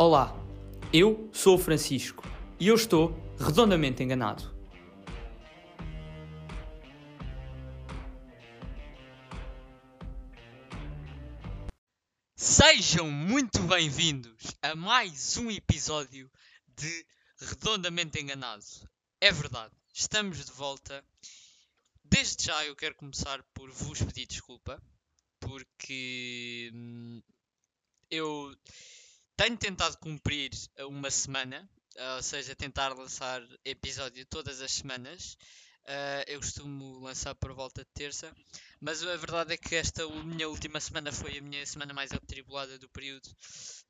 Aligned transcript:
Olá, 0.00 0.32
eu 0.92 1.28
sou 1.32 1.56
o 1.56 1.58
Francisco 1.58 2.22
e 2.60 2.68
eu 2.68 2.76
estou 2.76 3.18
redondamente 3.36 4.00
enganado. 4.00 4.44
Sejam 12.36 13.10
muito 13.10 13.60
bem-vindos 13.64 14.56
a 14.62 14.76
mais 14.76 15.36
um 15.36 15.50
episódio 15.50 16.30
de 16.76 17.06
Redondamente 17.40 18.20
Enganado. 18.20 18.64
É 19.20 19.32
verdade, 19.32 19.74
estamos 19.92 20.44
de 20.44 20.52
volta. 20.52 21.04
Desde 22.04 22.44
já 22.44 22.64
eu 22.64 22.76
quero 22.76 22.94
começar 22.94 23.42
por 23.52 23.68
vos 23.72 24.00
pedir 24.00 24.26
desculpa, 24.26 24.80
porque 25.40 26.70
hum, 26.72 27.20
eu 28.08 28.54
tenho 29.38 29.56
tentado 29.56 29.96
cumprir 29.98 30.50
uma 30.80 31.12
semana, 31.12 31.70
ou 32.16 32.22
seja, 32.22 32.56
tentar 32.56 32.88
lançar 32.88 33.40
episódio 33.64 34.26
todas 34.26 34.60
as 34.60 34.72
semanas. 34.72 35.38
Uh, 35.84 36.26
eu 36.26 36.40
costumo 36.40 36.98
lançar 36.98 37.36
por 37.36 37.54
volta 37.54 37.82
de 37.82 37.90
terça, 37.94 38.34
mas 38.80 39.00
a 39.02 39.16
verdade 39.16 39.54
é 39.54 39.56
que 39.56 39.76
esta 39.76 40.06
minha 40.24 40.48
última 40.48 40.80
semana 40.80 41.12
foi 41.12 41.38
a 41.38 41.40
minha 41.40 41.64
semana 41.64 41.94
mais 41.94 42.12
atribulada 42.12 42.80
do 42.80 42.88
período. 42.88 43.26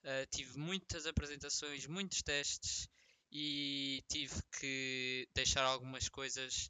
Uh, 0.05 0.27
tive 0.31 0.59
muitas 0.59 1.07
apresentações, 1.07 1.87
muitos 1.87 2.23
testes 2.23 2.87
e 3.33 4.05
tive 4.07 4.35
que 4.61 5.27
deixar 5.35 5.65
algumas 5.65 6.11
coisas 6.11 6.69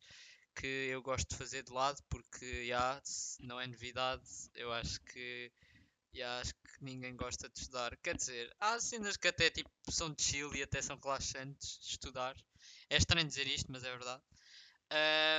que 0.55 0.66
eu 0.66 1.02
gosto 1.02 1.28
de 1.30 1.36
fazer 1.36 1.64
de 1.64 1.72
lado 1.72 2.00
porque 2.08 2.69
já 2.69 3.02
não 3.41 3.60
é 3.60 3.66
novidade. 3.66 4.22
Eu 4.55 4.72
acho 4.72 5.00
que 5.00 5.52
e 6.12 6.22
acho 6.22 6.55
que 6.78 6.84
ninguém 6.84 7.16
gosta 7.16 7.48
de 7.48 7.58
estudar. 7.58 7.96
Quer 7.98 8.16
dizer, 8.16 8.54
há 8.60 8.78
cenas 8.80 9.16
que 9.16 9.28
até 9.28 9.50
tipo, 9.50 9.70
são 9.90 10.12
de 10.12 10.22
chill 10.22 10.54
e 10.54 10.62
até 10.62 10.80
são 10.80 10.96
relaxantes 10.96 11.78
de 11.80 11.90
estudar. 11.90 12.36
É 12.88 12.96
estranho 12.96 13.26
dizer 13.26 13.46
isto, 13.46 13.70
mas 13.70 13.84
é 13.84 13.90
verdade. 13.90 14.22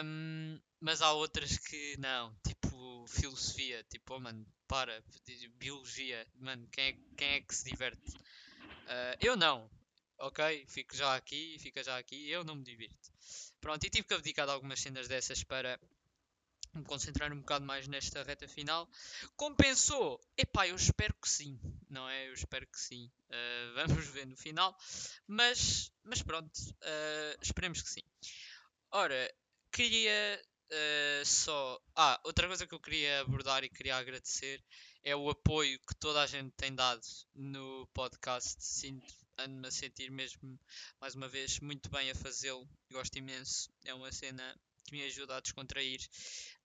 Um, 0.04 0.60
mas 0.80 1.02
há 1.02 1.12
outras 1.14 1.58
que 1.58 1.98
não, 1.98 2.36
tipo 2.46 3.06
filosofia, 3.08 3.84
tipo, 3.90 4.16
oh, 4.16 4.20
mano, 4.20 4.46
para, 4.68 5.04
biologia, 5.56 6.28
mano, 6.36 6.68
quem 6.72 6.86
é, 6.86 6.98
quem 7.18 7.28
é 7.30 7.42
que 7.42 7.56
se 7.56 7.70
diverte? 7.70 8.16
Uh, 8.86 9.18
eu 9.20 9.36
não, 9.36 9.70
ok? 10.20 10.66
Fico 10.68 10.96
já 10.96 11.16
aqui, 11.16 11.58
fica 11.60 11.84
já 11.84 11.98
aqui, 11.98 12.30
eu 12.30 12.44
não 12.44 12.56
me 12.56 12.64
divirto. 12.64 13.12
Pronto, 13.60 13.84
e 13.84 13.90
tive 13.90 14.08
que 14.08 14.14
abdicar 14.14 14.46
de 14.46 14.52
algumas 14.52 14.80
cenas 14.80 15.08
dessas 15.08 15.44
para 15.44 15.80
me 16.80 16.86
concentrar 16.86 17.32
um 17.32 17.40
bocado 17.40 17.66
mais 17.66 17.88
nesta 17.88 18.24
reta 18.24 18.48
final. 18.48 18.90
Compensou? 19.36 20.20
Epá, 20.38 20.68
eu 20.68 20.76
espero 20.76 21.14
que 21.22 21.30
sim, 21.30 21.60
não 21.90 22.08
é? 22.10 22.28
Eu 22.28 22.34
espero 22.34 22.66
que 22.68 22.80
sim. 22.80 23.12
Uh, 23.30 23.74
vamos 23.88 24.08
ver 24.08 24.26
no 24.26 24.36
final. 24.36 24.76
Mas, 25.28 25.92
mas 26.04 26.22
pronto, 26.22 26.58
uh, 26.58 27.38
esperemos 27.42 27.82
que 27.82 27.90
sim. 27.90 28.04
Ora, 28.92 29.32
queria 29.72 30.42
uh, 30.72 31.26
só. 31.26 31.80
Ah, 31.96 32.20
outra 32.24 32.48
coisa 32.48 32.66
que 32.66 32.74
eu 32.74 32.80
queria 32.80 33.22
abordar 33.22 33.64
e 33.64 33.70
queria 33.70 33.98
agradecer 33.98 34.64
é 35.04 35.16
o 35.16 35.30
apoio 35.30 35.80
que 35.80 35.96
toda 35.96 36.22
a 36.22 36.28
gente 36.28 36.52
tem 36.58 36.74
dado 36.74 37.02
no 37.36 37.88
podcast. 37.94 38.64
Sinto, 38.64 39.14
ando-me 39.38 39.68
a 39.68 39.72
sentir 39.72 40.12
mesmo, 40.12 40.60
mais 41.00 41.16
uma 41.16 41.28
vez, 41.28 41.60
muito 41.60 41.90
bem 41.90 42.12
a 42.12 42.16
fazê-lo. 42.16 42.68
Gosto 42.92 43.18
imenso. 43.18 43.72
É 43.86 43.94
uma 43.94 44.12
cena 44.12 44.60
que 44.86 44.92
me 44.92 45.04
ajuda 45.04 45.38
a 45.38 45.40
descontrair. 45.40 46.00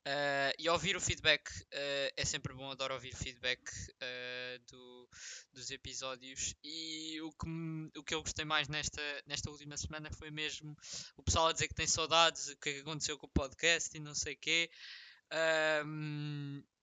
Uh, 0.07 0.53
e 0.59 0.69
ouvir 0.69 0.95
o 0.97 1.01
feedback 1.01 1.49
uh, 1.49 2.13
é 2.15 2.25
sempre 2.27 2.53
bom, 2.53 2.71
adoro 2.71 2.93
ouvir 2.93 3.17
feedback 3.17 3.63
uh, 3.71 4.59
do, 4.71 5.09
dos 5.51 5.71
episódios. 5.71 6.55
E 6.63 7.19
o 7.23 7.33
que, 7.33 7.99
o 7.99 8.05
que 8.05 8.15
eu 8.15 8.21
gostei 8.21 8.45
mais 8.45 8.69
nesta, 8.69 9.01
nesta 9.27 9.51
última 9.51 9.79
semana 9.79 10.11
foi 10.13 10.31
mesmo 10.31 10.77
o 11.17 11.23
pessoal 11.23 11.49
a 11.49 11.53
dizer 11.53 11.69
que 11.69 11.75
tem 11.75 11.87
saudades, 11.87 12.49
o 12.49 12.57
que, 12.59 12.69
é 12.69 12.81
aconteceu 12.81 13.17
com 13.17 13.27
o 13.27 13.31
podcast 13.31 13.97
e 13.97 14.01
não 14.01 14.15
sei 14.15 14.35
o 14.35 14.39
quê. 14.39 14.71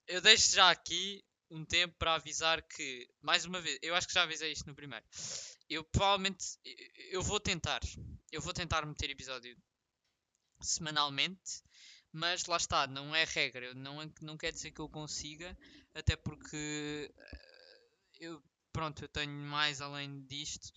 eu 0.08 0.20
deixo 0.20 0.56
já 0.56 0.72
aqui 0.72 1.24
um 1.52 1.64
tempo 1.64 1.94
para 2.00 2.16
avisar 2.16 2.64
que, 2.64 3.08
mais 3.22 3.46
uma 3.46 3.62
vez, 3.62 3.78
eu 3.84 3.94
acho 3.94 4.08
que 4.08 4.16
já 4.16 4.24
avisei 4.24 4.52
isto 4.52 4.66
no 4.66 4.74
primeiro. 4.74 5.06
Eu 5.70 5.84
provavelmente 5.84 6.58
eu 7.12 7.22
vou 7.22 7.40
tentar, 7.40 7.82
eu 8.32 8.42
vou 8.42 8.52
tentar 8.52 8.84
meter 8.84 9.12
episódio 9.12 9.56
semanalmente 10.60 11.62
mas 12.12 12.46
lá 12.46 12.58
está, 12.58 12.88
não 12.88 13.16
é 13.16 13.24
regra, 13.24 13.74
não, 13.74 14.02
é, 14.02 14.10
não 14.22 14.38
quer 14.38 14.52
dizer 14.52 14.72
que 14.72 14.82
eu 14.82 14.90
consiga, 14.90 15.58
até 15.94 16.16
porque 16.16 17.12
uh, 17.18 17.82
eu, 18.20 18.44
pronto, 18.72 19.04
eu 19.04 19.10
tenho 19.10 19.32
mais 19.32 19.82
além 19.82 20.26
disto. 20.26 20.72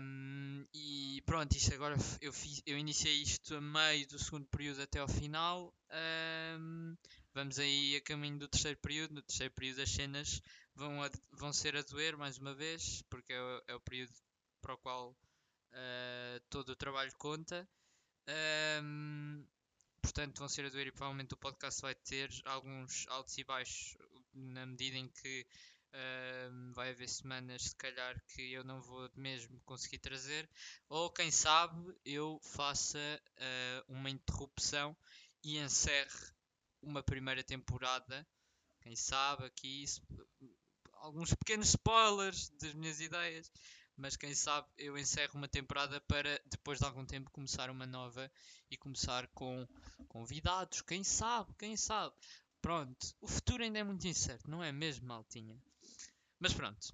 Um, 0.00 0.66
e 0.74 1.22
pronto, 1.24 1.54
isto 1.56 1.72
agora 1.74 1.96
eu, 2.20 2.32
fiz, 2.32 2.62
eu 2.66 2.76
iniciei 2.76 3.22
isto 3.22 3.54
a 3.54 3.60
meio 3.60 4.08
do 4.08 4.18
segundo 4.18 4.46
período 4.46 4.82
até 4.82 4.98
ao 4.98 5.08
final. 5.08 5.74
Um, 6.58 6.96
vamos 7.34 7.58
aí 7.58 7.96
a 7.96 8.00
caminho 8.00 8.38
do 8.38 8.48
terceiro 8.48 8.78
período. 8.78 9.14
No 9.14 9.22
terceiro 9.22 9.52
período 9.54 9.82
as 9.82 9.90
cenas 9.90 10.40
vão, 10.74 11.02
a, 11.02 11.10
vão 11.32 11.52
ser 11.52 11.76
a 11.76 11.82
doer 11.82 12.16
mais 12.16 12.38
uma 12.38 12.54
vez, 12.54 13.02
porque 13.08 13.32
é 13.32 13.40
o, 13.40 13.62
é 13.68 13.74
o 13.74 13.80
período 13.80 14.12
para 14.60 14.74
o 14.74 14.78
qual 14.78 15.10
uh, 15.10 16.40
todo 16.50 16.70
o 16.70 16.76
trabalho 16.76 17.12
conta. 17.18 17.68
Um, 18.82 19.44
portanto 20.02 20.40
vão 20.40 20.48
ser 20.48 20.66
a 20.66 20.68
doer 20.68 20.88
e 20.88 20.92
provavelmente 20.92 21.34
o 21.34 21.38
podcast 21.38 21.80
vai 21.80 21.94
ter 21.94 22.28
alguns 22.44 23.06
altos 23.08 23.38
e 23.38 23.44
baixos 23.44 23.96
na 24.34 24.66
medida 24.66 24.98
em 24.98 25.08
que 25.08 25.46
uh, 25.92 26.72
vai 26.74 26.90
haver 26.90 27.08
semanas 27.08 27.62
se 27.62 27.76
calhar 27.76 28.20
que 28.28 28.52
eu 28.52 28.64
não 28.64 28.82
vou 28.82 29.08
mesmo 29.14 29.60
conseguir 29.64 29.98
trazer. 29.98 30.48
Ou 30.88 31.10
quem 31.10 31.30
sabe 31.30 31.94
eu 32.04 32.40
faça 32.42 32.98
uh, 32.98 33.92
uma 33.92 34.10
interrupção 34.10 34.96
e 35.44 35.58
encerre 35.58 36.32
uma 36.82 37.02
primeira 37.02 37.42
temporada. 37.44 38.26
Quem 38.80 38.96
sabe 38.96 39.44
aqui 39.44 39.84
alguns 40.94 41.32
pequenos 41.34 41.68
spoilers 41.68 42.50
das 42.60 42.74
minhas 42.74 43.00
ideias 43.00 43.50
mas 44.02 44.16
quem 44.16 44.34
sabe 44.34 44.66
eu 44.76 44.98
encerro 44.98 45.38
uma 45.38 45.46
temporada 45.46 46.00
para 46.00 46.42
depois 46.46 46.80
de 46.80 46.84
algum 46.84 47.06
tempo 47.06 47.30
começar 47.30 47.70
uma 47.70 47.86
nova 47.86 48.28
e 48.68 48.76
começar 48.76 49.28
com 49.28 49.64
convidados, 50.08 50.82
quem 50.82 51.04
sabe, 51.04 51.54
quem 51.56 51.76
sabe. 51.76 52.12
Pronto, 52.60 53.14
o 53.20 53.28
futuro 53.28 53.62
ainda 53.62 53.78
é 53.78 53.84
muito 53.84 54.04
incerto, 54.08 54.50
não 54.50 54.62
é 54.62 54.72
mesmo, 54.72 55.06
maltinha? 55.06 55.56
Mas 56.40 56.52
pronto, 56.52 56.92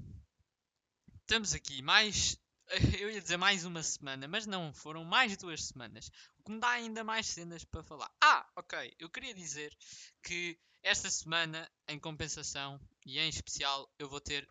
estamos 1.22 1.54
aqui 1.54 1.80
mais, 1.80 2.38
eu 3.00 3.10
ia 3.10 3.22
dizer 3.22 3.38
mais 3.38 3.64
uma 3.64 3.82
semana, 3.82 4.28
mas 4.28 4.44
não, 4.46 4.70
foram 4.74 5.02
mais 5.02 5.34
duas 5.38 5.64
semanas, 5.64 6.10
o 6.38 6.42
que 6.44 6.52
me 6.52 6.60
dá 6.60 6.72
ainda 6.72 7.02
mais 7.02 7.26
cenas 7.26 7.64
para 7.64 7.82
falar. 7.82 8.14
Ah, 8.22 8.46
ok, 8.54 8.94
eu 8.98 9.08
queria 9.08 9.32
dizer 9.32 9.74
que 10.22 10.60
esta 10.82 11.08
semana, 11.10 11.70
em 11.88 11.98
compensação 11.98 12.78
e 13.06 13.18
em 13.18 13.30
especial, 13.30 13.90
eu 13.98 14.10
vou 14.10 14.20
ter 14.20 14.46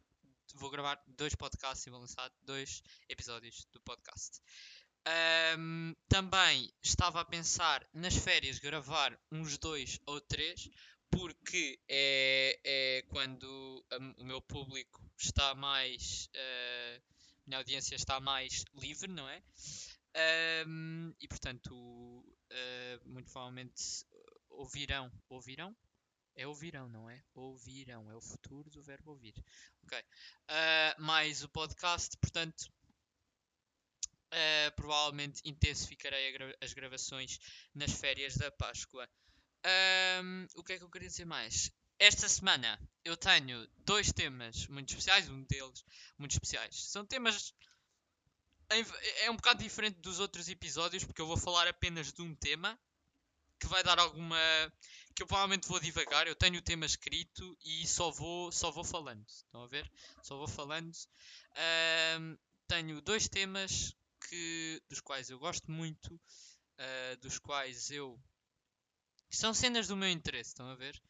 vou 0.57 0.69
gravar 0.69 1.01
dois 1.07 1.35
podcasts 1.35 1.85
e 1.85 1.89
vou 1.89 1.99
lançar 1.99 2.29
dois 2.41 2.81
episódios 3.07 3.65
do 3.71 3.79
podcast. 3.81 4.41
Um, 5.57 5.95
também 6.09 6.69
estava 6.83 7.21
a 7.21 7.25
pensar 7.25 7.87
nas 7.93 8.15
férias 8.15 8.59
gravar 8.59 9.17
uns 9.31 9.57
dois 9.57 9.99
ou 10.05 10.19
três, 10.19 10.69
porque 11.09 11.79
é, 11.87 12.59
é 12.63 13.01
quando 13.03 13.85
o 14.17 14.23
meu 14.23 14.41
público 14.41 15.01
está 15.17 15.55
mais. 15.55 16.29
Uh, 16.35 17.01
minha 17.45 17.59
audiência 17.59 17.95
está 17.95 18.19
mais 18.19 18.65
livre, 18.75 19.09
não 19.09 19.29
é? 19.29 19.41
Um, 20.67 21.13
e 21.21 21.27
portanto, 21.27 21.71
uh, 21.73 23.09
muito 23.09 23.31
provavelmente 23.31 24.05
ouvirão. 24.49 25.09
Ouvirão? 25.29 25.75
É 26.37 26.45
ouvirão, 26.45 26.87
não 26.87 27.09
é? 27.09 27.19
Ouvirão, 27.33 28.11
é 28.11 28.15
o 28.15 28.21
futuro 28.21 28.69
do 28.69 28.83
verbo 28.83 29.09
ouvir. 29.09 29.33
Ok. 29.83 29.99
Uh, 29.99 31.01
mais 31.01 31.43
o 31.43 31.49
podcast, 31.49 32.15
portanto, 32.17 32.71
uh, 34.31 34.71
provavelmente 34.75 35.41
intensificarei 35.43 36.31
gra 36.33 36.55
as 36.61 36.73
gravações 36.73 37.39
nas 37.73 37.91
férias 37.91 38.35
da 38.35 38.51
Páscoa. 38.51 39.09
Um, 40.23 40.45
o 40.55 40.63
que 40.63 40.73
é 40.73 40.77
que 40.77 40.83
eu 40.83 40.91
queria 40.91 41.09
dizer 41.09 41.25
mais? 41.25 41.71
Esta 41.97 42.29
semana 42.29 42.79
eu 43.03 43.17
tenho 43.17 43.67
dois 43.79 44.13
temas 44.13 44.67
muito 44.67 44.89
especiais, 44.89 45.27
um 45.27 45.43
deles 45.45 45.83
muito 46.19 46.33
especiais. 46.33 46.91
São 46.91 47.03
temas. 47.03 47.51
É 49.21 49.31
um 49.31 49.35
bocado 49.35 49.63
diferente 49.63 49.99
dos 50.01 50.19
outros 50.19 50.47
episódios, 50.49 51.03
porque 51.03 51.21
eu 51.21 51.25
vou 51.25 51.37
falar 51.37 51.67
apenas 51.67 52.13
de 52.13 52.21
um 52.21 52.35
tema 52.35 52.79
que 53.59 53.67
vai 53.67 53.83
dar 53.83 53.99
alguma 53.99 54.37
que 55.17 55.23
eu 55.23 55.27
provavelmente 55.27 55.67
vou 55.67 55.79
divagar. 55.79 56.27
Eu 56.27 56.35
tenho 56.35 56.59
o 56.59 56.61
tema 56.61 56.85
escrito 56.85 57.57
e 57.65 57.87
só 57.87 58.11
vou, 58.11 58.51
só 58.51 58.69
vou 58.69 58.83
falando. 58.83 59.25
Estão 59.27 59.63
a 59.63 59.67
ver? 59.67 59.91
Só 60.21 60.37
vou 60.37 60.47
falando. 60.47 60.91
Um, 62.19 62.37
tenho 62.67 63.01
dois 63.01 63.27
temas 63.27 63.95
que, 64.29 64.81
dos 64.87 64.99
quais 64.99 65.29
eu 65.29 65.39
gosto 65.39 65.71
muito, 65.71 66.13
uh, 66.13 67.17
dos 67.19 67.39
quais 67.39 67.89
eu. 67.89 68.19
São 69.31 69.53
cenas 69.53 69.87
do 69.87 69.97
meu 69.97 70.09
interesse, 70.09 70.51
estão 70.51 70.69
a 70.69 70.75
ver? 70.75 71.01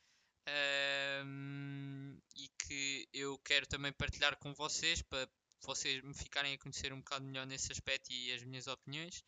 Um, 1.26 2.18
e 2.36 2.50
que 2.66 3.10
eu 3.14 3.38
quero 3.40 3.68
também 3.68 3.92
partilhar 3.92 4.38
com 4.38 4.54
vocês 4.54 5.02
para 5.02 5.28
vocês 5.64 6.02
me 6.02 6.14
ficarem 6.14 6.54
a 6.54 6.58
conhecer 6.58 6.94
um 6.94 7.00
bocado 7.00 7.26
melhor 7.26 7.46
nesse 7.46 7.72
aspecto 7.74 8.12
e 8.12 8.32
as 8.32 8.44
minhas 8.44 8.68
opiniões. 8.68 9.22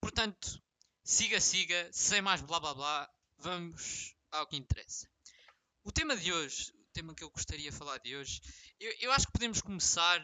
Portanto, 0.00 0.62
siga, 1.08 1.40
siga, 1.40 1.88
sem 1.90 2.20
mais 2.20 2.42
blá 2.42 2.60
blá 2.60 2.74
blá, 2.74 3.10
vamos 3.38 4.14
ao 4.30 4.46
que 4.46 4.58
interessa. 4.58 5.08
O 5.82 5.90
tema 5.90 6.14
de 6.14 6.30
hoje, 6.30 6.70
o 6.74 6.84
tema 6.92 7.14
que 7.14 7.24
eu 7.24 7.30
gostaria 7.30 7.70
de 7.70 7.76
falar 7.76 7.96
de 7.96 8.14
hoje, 8.14 8.42
eu, 8.78 8.94
eu 9.00 9.12
acho 9.12 9.24
que 9.24 9.32
podemos 9.32 9.62
começar 9.62 10.20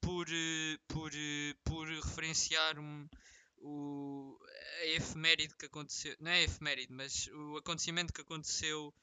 por, 0.00 0.28
eh, 0.28 0.78
por, 0.86 1.10
eh, 1.12 1.54
por 1.64 1.88
referenciar 1.88 2.78
um, 2.78 3.08
o, 3.56 4.38
a 4.82 4.86
efeméride 4.86 5.56
que 5.56 5.66
aconteceu, 5.66 6.14
não 6.20 6.30
é 6.30 6.44
efeméride, 6.44 6.92
mas 6.92 7.26
o 7.26 7.56
acontecimento 7.56 8.12
que 8.12 8.20
aconteceu 8.20 8.94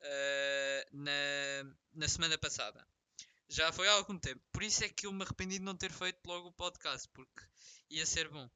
uh, 0.00 0.84
na, 0.92 1.74
na 1.94 2.08
semana 2.08 2.36
passada. 2.36 2.86
Já 3.48 3.72
foi 3.72 3.88
há 3.88 3.92
algum 3.92 4.18
tempo, 4.18 4.42
por 4.52 4.62
isso 4.62 4.84
é 4.84 4.90
que 4.90 5.06
eu 5.06 5.12
me 5.14 5.22
arrependi 5.22 5.58
de 5.58 5.64
não 5.64 5.74
ter 5.74 5.90
feito 5.90 6.20
logo 6.26 6.48
o 6.48 6.52
podcast, 6.52 7.08
porque 7.08 7.42
ia 7.88 8.04
ser 8.04 8.28
bom. 8.28 8.50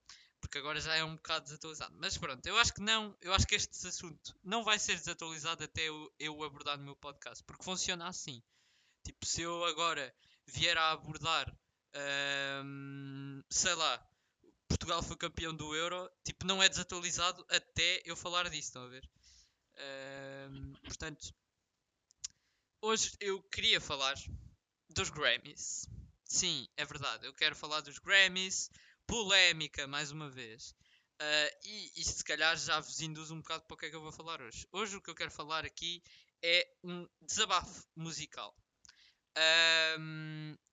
Porque 0.47 0.59
agora 0.59 0.81
já 0.81 0.95
é 0.95 1.03
um 1.03 1.17
bocado 1.17 1.45
desatualizado. 1.45 1.93
Mas 1.99 2.17
pronto, 2.17 2.47
eu 2.47 2.57
acho 2.57 2.73
que 2.73 2.81
não, 2.81 3.17
eu 3.21 3.35
acho 3.35 3.45
que 3.45 3.57
este 3.57 3.89
assunto 3.89 4.39
não 4.45 4.63
vai 4.63 4.79
ser 4.79 4.95
desatualizado 4.95 5.65
até 5.65 5.83
eu, 5.89 6.15
eu 6.21 6.41
abordar 6.45 6.79
no 6.79 6.85
meu 6.85 6.95
podcast, 6.95 7.43
porque 7.43 7.65
funciona 7.65 8.07
assim. 8.07 8.41
Tipo, 9.03 9.27
se 9.27 9.43
eu 9.43 9.65
agora 9.65 10.15
vier 10.47 10.79
a 10.79 10.93
abordar, 10.93 11.53
um, 12.65 13.43
sei 13.51 13.75
lá, 13.75 14.09
Portugal 14.69 15.03
foi 15.03 15.17
campeão 15.17 15.53
do 15.53 15.75
Euro, 15.75 16.09
tipo, 16.23 16.47
não 16.47 16.63
é 16.63 16.69
desatualizado 16.69 17.45
até 17.51 18.03
eu 18.05 18.15
falar 18.15 18.49
disso, 18.49 18.69
estão 18.69 18.85
a 18.85 18.89
ver? 18.89 19.11
Um, 20.49 20.75
portanto, 20.85 21.35
hoje 22.81 23.11
eu 23.19 23.43
queria 23.43 23.81
falar 23.81 24.15
dos 24.91 25.11
Grammys. 25.11 25.89
Sim, 26.25 26.69
é 26.77 26.85
verdade, 26.85 27.27
eu 27.27 27.35
quero 27.35 27.57
falar 27.57 27.81
dos 27.81 27.99
Grammys. 27.99 28.71
Polémica, 29.07 29.87
mais 29.87 30.11
uma 30.11 30.29
vez. 30.29 30.75
Uh, 31.21 31.51
e, 31.65 31.93
e 31.97 32.05
se 32.05 32.23
calhar 32.25 32.57
já 32.57 32.79
vos 32.81 33.01
induz 33.01 33.31
um 33.31 33.41
bocado 33.41 33.65
para 33.65 33.75
o 33.75 33.79
que 33.79 33.87
é 33.87 33.91
que 33.91 33.97
eu 33.97 34.03
vou 34.03 34.13
falar 34.13 34.41
hoje. 34.43 34.67
Hoje 34.73 34.97
o 34.97 35.01
que 35.01 35.11
eu 35.11 35.15
quero 35.15 35.31
falar 35.31 35.65
aqui 35.65 36.03
é 36.43 36.69
um 36.85 37.09
desabafo 37.23 37.85
musical. 37.97 38.55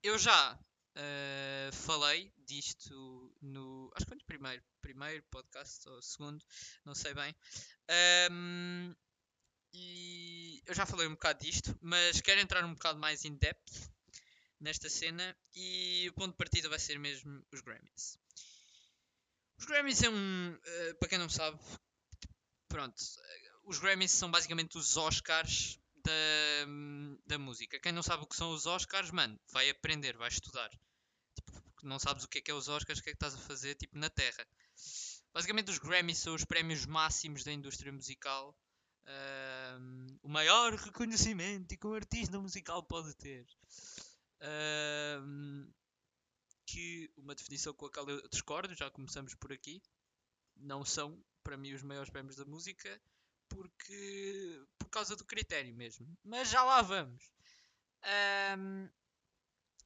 Eu 0.02 0.18
já 0.18 0.60
Uh, 0.96 1.74
falei 1.74 2.32
disto 2.46 3.36
no. 3.42 3.92
Acho 3.96 4.06
que 4.06 4.10
foi 4.10 4.18
no 4.18 4.26
primeiro, 4.26 4.64
primeiro 4.80 5.24
podcast 5.32 5.90
ou 5.90 6.00
segundo, 6.04 6.46
não 6.86 6.94
sei 6.94 7.16
bem. 7.16 7.36
E 9.74 10.62
eu 10.68 10.76
já 10.76 10.86
falei 10.86 11.08
um 11.08 11.14
bocado 11.14 11.44
disto, 11.44 11.76
mas 11.82 12.22
quero 12.22 12.42
entrar 12.42 12.64
um 12.64 12.76
bocado 12.76 13.00
mais 13.00 13.26
in 13.26 13.36
depth 13.36 13.90
nesta 14.64 14.90
cena 14.90 15.36
e 15.54 16.08
o 16.10 16.14
ponto 16.14 16.32
de 16.32 16.38
partida 16.38 16.70
vai 16.70 16.80
ser 16.80 16.98
mesmo 16.98 17.46
os 17.52 17.62
Grammys. 17.62 18.18
Os 19.58 19.66
Grammys 19.66 20.02
é 20.02 20.10
um. 20.10 20.54
Uh, 20.54 20.96
para 20.96 21.10
quem 21.10 21.18
não 21.20 21.30
sabe, 21.30 21.60
pronto, 22.68 22.96
os 23.66 23.80
Grammys 23.80 24.12
são 24.12 24.32
basicamente 24.32 24.78
os 24.78 24.98
Oscars 24.98 25.80
da, 26.04 26.12
da 27.26 27.38
música. 27.38 27.80
Quem 27.80 27.92
não 27.92 28.04
sabe 28.04 28.24
o 28.24 28.28
que 28.28 28.36
são 28.36 28.52
os 28.52 28.66
Oscars, 28.66 29.12
mano, 29.12 29.40
vai 29.52 29.70
aprender, 29.70 30.18
vai 30.18 30.30
estudar. 30.30 30.70
Tipo, 31.36 31.62
não 31.84 32.00
sabes 32.00 32.24
o 32.24 32.28
que 32.28 32.40
é 32.40 32.42
que 32.42 32.52
é 32.52 32.54
os 32.54 32.68
Oscars, 32.68 33.00
o 33.00 33.04
que 33.04 33.10
é 33.10 33.14
que 33.14 33.18
estás 33.18 33.36
a 33.36 33.38
fazer, 33.38 33.76
tipo, 33.76 33.98
na 33.98 34.10
Terra. 34.10 34.46
Basicamente, 35.34 35.72
os 35.72 35.78
Grammys 35.78 36.20
são 36.20 36.36
os 36.36 36.46
prémios 36.46 36.86
máximos 36.86 37.44
da 37.44 37.52
indústria 37.52 37.92
musical. 37.92 38.56
Um, 39.06 40.20
o 40.24 40.30
maior 40.30 40.74
reconhecimento 40.76 41.78
que 41.78 41.88
um 41.88 41.94
artista 41.94 42.40
musical 42.40 42.84
pode 42.84 43.14
ter. 43.16 43.46
Que 46.66 47.12
uma 47.18 47.36
definição 47.36 47.74
com 47.74 47.86
a 47.86 47.92
qual 47.92 48.10
eu 48.10 48.28
discordo, 48.30 48.74
já 48.76 48.90
começamos 48.90 49.36
por 49.36 49.52
aqui. 49.52 49.82
Não 50.56 50.84
são, 50.86 51.24
para 51.44 51.58
mim, 51.58 51.74
os 51.74 51.84
maiores 51.84 52.10
prémios 52.10 52.36
da 52.36 52.46
música 52.46 53.02
porque 53.54 54.66
por 54.80 54.90
causa 54.90 55.16
do 55.16 55.26
critério 55.26 55.74
mesmo. 55.76 56.08
Mas 56.24 56.50
já 56.50 56.64
lá 56.64 56.82
vamos. 56.82 57.24
Um, 58.58 58.90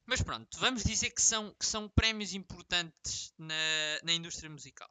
mas 0.06 0.22
pronto, 0.22 0.58
vamos 0.58 0.82
dizer 0.82 1.10
que 1.10 1.22
são, 1.22 1.54
que 1.54 1.66
são 1.66 1.88
prémios 1.88 2.32
importantes 2.32 3.32
na, 3.36 3.54
na 4.02 4.12
indústria 4.12 4.50
musical. 4.50 4.88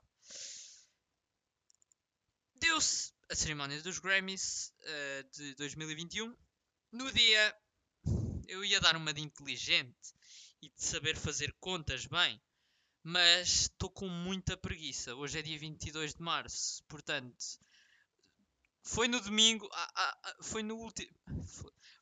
Deu-se 2.56 3.12
a 3.30 3.36
cerimónia 3.36 3.82
dos 3.82 4.00
Grammys 4.00 4.74
uh, 4.80 5.30
de 5.32 5.56
2021. 5.56 6.36
No 6.92 7.12
dia, 7.12 7.56
eu 8.48 8.64
ia 8.64 8.80
dar 8.80 8.96
uma 8.96 9.14
de 9.14 9.22
inteligente 9.22 10.14
e 10.62 10.70
de 10.70 10.84
saber 10.84 11.16
fazer 11.16 11.54
contas 11.60 12.06
bem, 12.06 12.42
mas 13.04 13.62
estou 13.62 13.90
com 13.90 14.08
muita 14.08 14.58
preguiça. 14.58 15.16
Hoje 15.16 15.40
é 15.40 15.42
dia 15.42 15.58
22 15.60 16.16
de 16.16 16.22
março, 16.22 16.84
portanto, 16.86 17.60
foi 18.88 19.08
no 19.10 19.20
domingo. 19.20 19.70
Foi 20.42 20.64
no 20.64 20.76
último. 20.76 21.12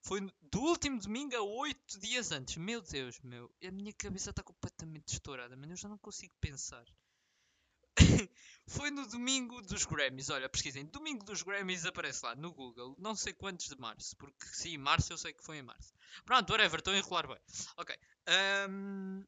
Foi, 0.01 0.21
do 0.51 0.61
último 0.61 0.99
domingo 0.99 1.35
a 1.35 1.41
oito 1.41 1.99
dias 1.99 2.31
antes. 2.31 2.57
Meu 2.57 2.79
Deus, 2.79 3.19
meu. 3.21 3.51
A 3.63 3.71
minha 3.71 3.91
cabeça 3.93 4.29
está 4.29 4.43
completamente 4.43 5.13
estourada, 5.13 5.57
mas 5.57 5.71
eu 5.71 5.77
já 5.77 5.89
não 5.89 5.97
consigo 5.97 6.33
pensar. 6.39 6.85
foi 8.67 8.91
no 8.91 9.07
domingo 9.07 9.61
dos 9.61 9.85
Grammys. 9.85 10.29
Olha, 10.29 10.49
pesquisem. 10.49 10.85
Domingo 10.85 11.23
dos 11.23 11.41
Grammys 11.41 11.85
aparece 11.85 12.25
lá 12.25 12.35
no 12.35 12.53
Google. 12.53 12.95
Não 12.99 13.15
sei 13.15 13.33
quantos 13.33 13.67
de 13.67 13.77
março. 13.77 14.15
Porque 14.17 14.45
sim, 14.45 14.77
março 14.77 15.13
eu 15.13 15.17
sei 15.17 15.33
que 15.33 15.43
foi 15.43 15.57
em 15.57 15.63
março. 15.63 15.93
Pronto, 16.25 16.49
whatever. 16.51 16.79
Estou 16.79 16.93
a 16.93 16.97
enrolar 16.97 17.27
bem. 17.27 17.37
Ok. 17.77 17.95
Um... 18.69 19.23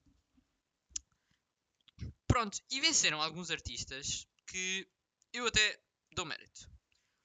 Pronto. 2.27 2.59
E 2.69 2.81
venceram 2.81 3.21
alguns 3.21 3.51
artistas 3.51 4.27
que 4.45 4.87
eu 5.33 5.47
até 5.47 5.79
dou 6.11 6.25
mérito. 6.25 6.69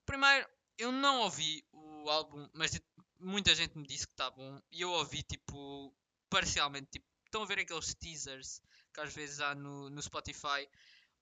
Primeiro, 0.05 0.49
eu 0.79 0.93
não 0.93 1.21
ouvi 1.21 1.65
o 1.73 2.11
álbum, 2.11 2.49
mas 2.53 2.81
muita 3.19 3.55
gente 3.55 3.79
me 3.79 3.87
disse 3.87 4.07
que 4.07 4.13
está 4.13 4.31
bom. 4.31 4.61
E 4.71 4.81
eu 4.81 4.91
ouvi, 4.91 5.23
tipo, 5.23 5.95
parcialmente. 6.29 6.91
Tipo, 6.93 7.07
estão 7.25 7.43
a 7.43 7.47
ver 7.47 7.61
aqueles 7.61 7.95
teasers 7.95 8.61
que 8.93 9.01
às 9.01 9.15
vezes 9.15 9.41
há 9.41 9.55
no, 9.55 9.89
no 9.89 10.03
Spotify. 10.03 10.69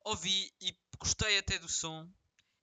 Ouvi 0.05 0.53
e 0.61 0.77
gostei 0.99 1.39
até 1.39 1.59
do 1.59 1.69
som. 1.69 2.09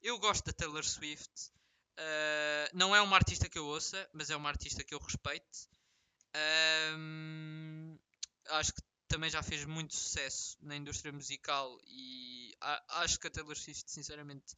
Eu 0.01 0.19
gosto 0.19 0.45
da 0.45 0.53
Taylor 0.53 0.83
Swift. 0.83 1.51
Uh, 1.99 2.69
não 2.73 2.95
é 2.95 3.01
uma 3.01 3.15
artista 3.15 3.49
que 3.49 3.57
eu 3.57 3.65
ouça, 3.65 4.07
mas 4.13 4.29
é 4.29 4.35
uma 4.35 4.49
artista 4.49 4.83
que 4.83 4.93
eu 4.93 4.99
respeito. 4.99 5.67
Um, 6.95 7.97
acho 8.49 8.73
que 8.73 8.81
também 9.07 9.29
já 9.29 9.41
fez 9.41 9.65
muito 9.65 9.95
sucesso 9.95 10.57
na 10.61 10.75
indústria 10.75 11.11
musical 11.11 11.79
e 11.87 12.55
acho 12.89 13.19
que 13.19 13.27
a 13.27 13.31
Taylor 13.31 13.55
Swift, 13.55 13.89
sinceramente, 13.89 14.55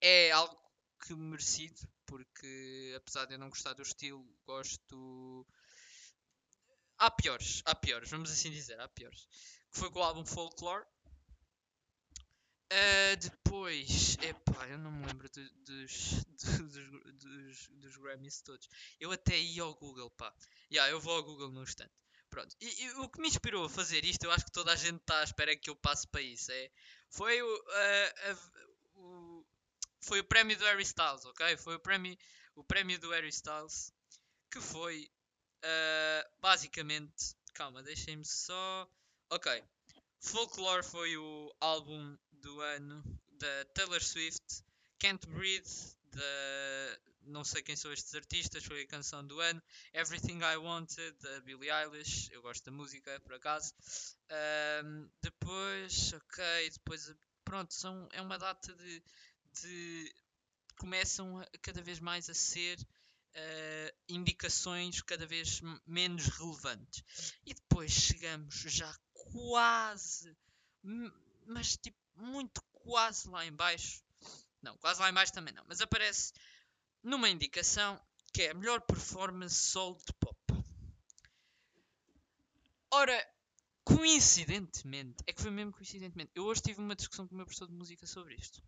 é 0.00 0.30
algo 0.30 0.58
que 1.04 1.14
merecido, 1.14 1.80
porque 2.06 2.94
apesar 2.96 3.26
de 3.26 3.34
eu 3.34 3.38
não 3.38 3.48
gostar 3.48 3.72
do 3.72 3.82
estilo, 3.82 4.24
gosto. 4.46 5.46
Há 6.98 7.10
piores, 7.10 7.62
há 7.64 7.74
piores, 7.74 8.10
vamos 8.10 8.30
assim 8.30 8.50
dizer, 8.50 8.78
há 8.80 8.88
piores. 8.88 9.26
Que 9.72 9.78
foi 9.78 9.90
com 9.90 10.00
o 10.00 10.02
álbum 10.02 10.24
Folklore. 10.24 10.84
Uh, 12.72 13.16
depois, 13.16 14.16
epá, 14.22 14.68
eu 14.68 14.78
não 14.78 14.92
me 14.92 15.06
lembro 15.06 15.28
de, 15.28 15.50
dos, 15.64 16.24
dos, 16.38 16.90
dos, 17.14 17.68
dos, 17.68 17.96
Grammys 17.96 18.42
todos. 18.42 18.68
Eu 19.00 19.10
até 19.10 19.36
ia 19.36 19.62
ao 19.62 19.74
Google, 19.74 20.10
pá. 20.10 20.32
Yeah, 20.70 20.90
eu 20.92 21.00
vou 21.00 21.16
ao 21.16 21.22
Google 21.24 21.50
no 21.50 21.62
instante. 21.64 21.92
Pronto. 22.28 22.54
E, 22.60 22.84
e, 22.84 22.90
o 22.92 23.08
que 23.08 23.20
me 23.20 23.26
inspirou 23.26 23.64
a 23.64 23.70
fazer 23.70 24.04
isto, 24.04 24.22
eu 24.22 24.30
acho 24.30 24.44
que 24.44 24.52
toda 24.52 24.72
a 24.72 24.76
gente 24.76 25.00
está 25.00 25.20
à 25.20 25.24
espera 25.24 25.56
que 25.56 25.68
eu 25.68 25.74
passe 25.74 26.06
para 26.06 26.22
isso. 26.22 26.52
É, 26.52 26.70
foi 27.08 27.42
o, 27.42 27.56
uh, 27.56 28.38
o, 28.94 29.46
foi 30.00 30.20
o 30.20 30.24
prémio 30.24 30.56
do 30.56 30.64
Harry 30.64 30.84
Styles, 30.84 31.24
ok? 31.24 31.56
Foi 31.56 31.74
o 31.74 31.80
prémio, 31.80 32.16
o 32.54 32.62
prémio 32.62 33.00
do 33.00 33.10
Harry 33.10 33.30
Styles 33.30 33.92
que 34.50 34.60
foi 34.60 35.10
uh, 35.64 36.30
basicamente. 36.40 37.34
Calma, 37.54 37.82
deixem-me 37.82 38.24
só. 38.24 38.88
Ok. 39.30 39.62
Folklore 40.20 40.82
foi 40.82 41.16
o 41.16 41.54
álbum 41.60 42.16
do 42.40 42.60
ano 42.60 43.02
da 43.32 43.64
Taylor 43.74 44.02
Swift. 44.02 44.64
Can't 44.98 45.26
Breathe, 45.28 45.94
da. 46.12 47.00
Não 47.22 47.44
sei 47.44 47.62
quem 47.62 47.76
são 47.76 47.92
estes 47.92 48.14
artistas, 48.14 48.64
foi 48.64 48.82
a 48.82 48.86
canção 48.86 49.24
do 49.26 49.38
ano. 49.40 49.62
Everything 49.92 50.40
I 50.42 50.56
Wanted, 50.56 51.16
da 51.20 51.40
Billie 51.40 51.70
Eilish. 51.70 52.30
Eu 52.32 52.42
gosto 52.42 52.64
da 52.64 52.72
música, 52.72 53.20
por 53.20 53.34
acaso. 53.34 53.74
Um, 54.84 55.08
depois, 55.22 56.12
ok, 56.12 56.70
depois. 56.70 57.14
Pronto, 57.44 57.72
são, 57.74 58.08
é 58.12 58.20
uma 58.22 58.38
data 58.38 58.72
de 58.74 59.02
de, 59.54 60.14
começam 60.76 61.44
cada 61.62 61.82
vez 61.82 61.98
mais 61.98 62.28
a 62.28 62.34
ser 62.34 62.78
uh, 62.80 63.96
indicações 64.08 65.00
cada 65.02 65.26
vez 65.26 65.60
menos 65.86 66.26
relevantes. 66.26 67.34
E 67.44 67.54
depois 67.54 67.90
chegamos 67.90 68.54
já 68.54 68.92
quase, 69.12 70.36
mas 71.46 71.76
tipo, 71.76 71.98
muito 72.16 72.62
quase 72.72 73.28
lá 73.28 73.44
em 73.44 73.52
baixo. 73.52 74.02
Não, 74.62 74.76
quase 74.78 75.00
lá 75.00 75.08
em 75.08 75.14
baixo 75.14 75.32
também 75.32 75.54
não, 75.54 75.64
mas 75.66 75.80
aparece 75.80 76.32
numa 77.02 77.28
indicação 77.28 78.00
que 78.32 78.42
é 78.42 78.50
a 78.50 78.54
melhor 78.54 78.80
performance 78.82 79.54
soul 79.54 79.96
de 79.96 80.12
pop. 80.14 80.36
Ora, 82.92 83.26
coincidentemente, 83.84 85.22
é 85.26 85.32
que 85.32 85.40
foi 85.40 85.50
mesmo 85.50 85.72
coincidentemente, 85.72 86.32
eu 86.34 86.44
hoje 86.44 86.60
tive 86.60 86.80
uma 86.80 86.94
discussão 86.94 87.26
com 87.26 87.34
o 87.34 87.36
meu 87.36 87.46
professor 87.46 87.68
de 87.68 87.74
música 87.74 88.06
sobre 88.06 88.34
isto. 88.34 88.62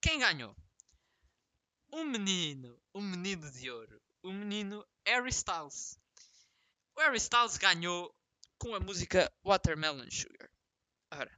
Quem 0.00 0.18
ganhou? 0.18 0.56
Um 1.92 2.04
menino, 2.04 2.80
um 2.94 3.00
menino 3.00 3.50
de 3.50 3.70
ouro, 3.70 4.00
o 4.22 4.32
menino 4.32 4.86
Harry 5.06 5.30
Styles. 5.30 5.98
O 6.96 7.00
Harry 7.00 7.16
Styles 7.16 7.56
ganhou 7.56 8.14
com 8.58 8.74
a 8.74 8.80
música 8.80 9.32
Watermelon 9.44 10.08
Sugar. 10.10 10.50
Ora, 11.12 11.36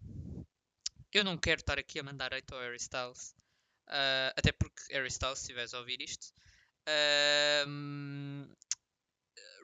eu 1.19 1.25
não 1.25 1.37
quero 1.37 1.61
estar 1.61 1.78
aqui 1.78 1.99
a 1.99 2.02
mandar 2.02 2.33
hate 2.33 2.52
ao 2.52 2.61
Harry 2.61 2.76
Styles, 2.76 3.35
uh, 3.88 4.33
até 4.37 4.52
porque 4.52 4.83
Harry 4.90 5.09
Styles, 5.09 5.38
se 5.38 5.45
estiveres 5.45 5.75
a 5.75 5.78
ouvir 5.78 6.00
isto, 6.00 6.33
uh, 6.88 7.66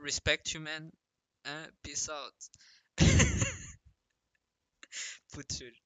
respect 0.03 0.57
you, 0.57 0.63
man. 0.63 0.91
Uh, 1.47 1.73
peace 1.83 2.11
out. 2.11 2.37
Putz, 5.33 5.57
juro. 5.57 5.77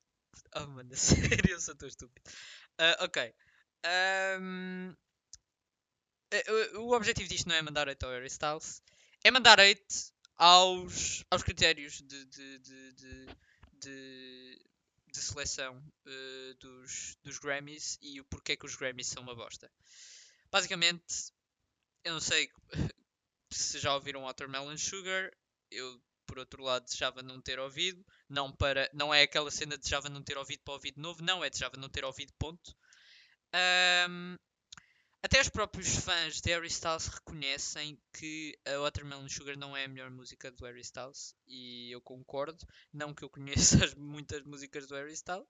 Oh, 0.57 0.67
mano, 0.67 0.95
sério, 0.97 1.51
eu 1.51 1.61
sou 1.61 1.75
tão 1.75 1.89
estúpido. 1.89 2.29
Uh, 2.81 3.05
ok. 3.05 3.35
Um, 4.41 4.95
o 6.77 6.95
objetivo 6.95 7.29
disto 7.29 7.49
não 7.49 7.57
é 7.57 7.63
mandar 7.63 7.89
hate 7.89 8.05
ao 8.05 8.11
Harry 8.11 8.27
Styles, 8.27 8.83
é 9.23 9.31
mandar 9.31 9.61
hate 9.61 10.13
aos, 10.37 11.25
aos 11.31 11.43
critérios 11.43 12.01
de, 12.01 12.25
de, 12.25 12.59
de, 12.59 12.93
de, 12.93 13.27
de, 13.75 14.61
de 15.13 15.21
seleção 15.21 15.77
uh, 16.07 16.55
dos, 16.55 17.17
dos 17.23 17.39
Grammys 17.39 17.99
e 18.01 18.21
o 18.21 18.25
porquê 18.25 18.57
que 18.57 18.67
os 18.67 18.77
Grammys 18.77 19.09
são 19.09 19.23
uma 19.23 19.35
bosta. 19.35 19.71
Basicamente, 20.51 21.33
eu 22.05 22.15
não 22.15 22.21
sei 22.21 22.51
se 23.51 23.79
já 23.79 23.95
ouviram 23.95 24.23
Watermelon 24.23 24.77
Sugar, 24.77 25.31
eu 25.71 26.01
por 26.27 26.39
outro 26.39 26.63
lado 26.63 26.85
desejava 26.85 27.23
não 27.23 27.41
ter 27.43 27.59
ouvido, 27.59 28.05
não 28.29 28.51
para, 28.51 28.89
não 28.95 29.13
é 29.13 29.23
aquela 29.23 29.51
cena 29.51 29.77
de 29.77 29.83
desejava 29.83 30.09
não 30.09 30.23
ter 30.23 30.39
ouvido 30.39 30.63
para 30.65 30.75
ouvir 30.75 30.93
de 30.93 31.01
novo, 31.01 31.23
não 31.23 31.45
é 31.45 31.51
desejava 31.51 31.77
não 31.77 31.91
ter 31.91 32.05
ouvido 32.05 32.33
ponto. 32.39 32.75
Um, 34.09 34.39
até 35.23 35.41
os 35.41 35.49
próprios 35.49 35.97
fãs 35.97 36.41
de 36.41 36.51
Harry 36.51 36.69
Styles 36.69 37.07
reconhecem 37.07 38.01
que 38.13 38.59
a 38.67 38.79
Watermelon 38.79 39.29
Sugar 39.29 39.57
não 39.57 39.77
é 39.77 39.85
a 39.85 39.89
melhor 39.89 40.11
música 40.11 40.51
do 40.51 40.65
Harry 40.65 40.81
Styles 40.81 41.35
e 41.47 41.91
eu 41.93 42.01
concordo, 42.01 42.67
não 42.93 43.15
que 43.15 43.23
eu 43.23 43.31
conheça 43.31 43.77
as, 43.85 43.95
muitas 43.95 44.43
músicas 44.45 44.87
do 44.87 44.95
Harry 44.95 45.13
Styles, 45.13 45.47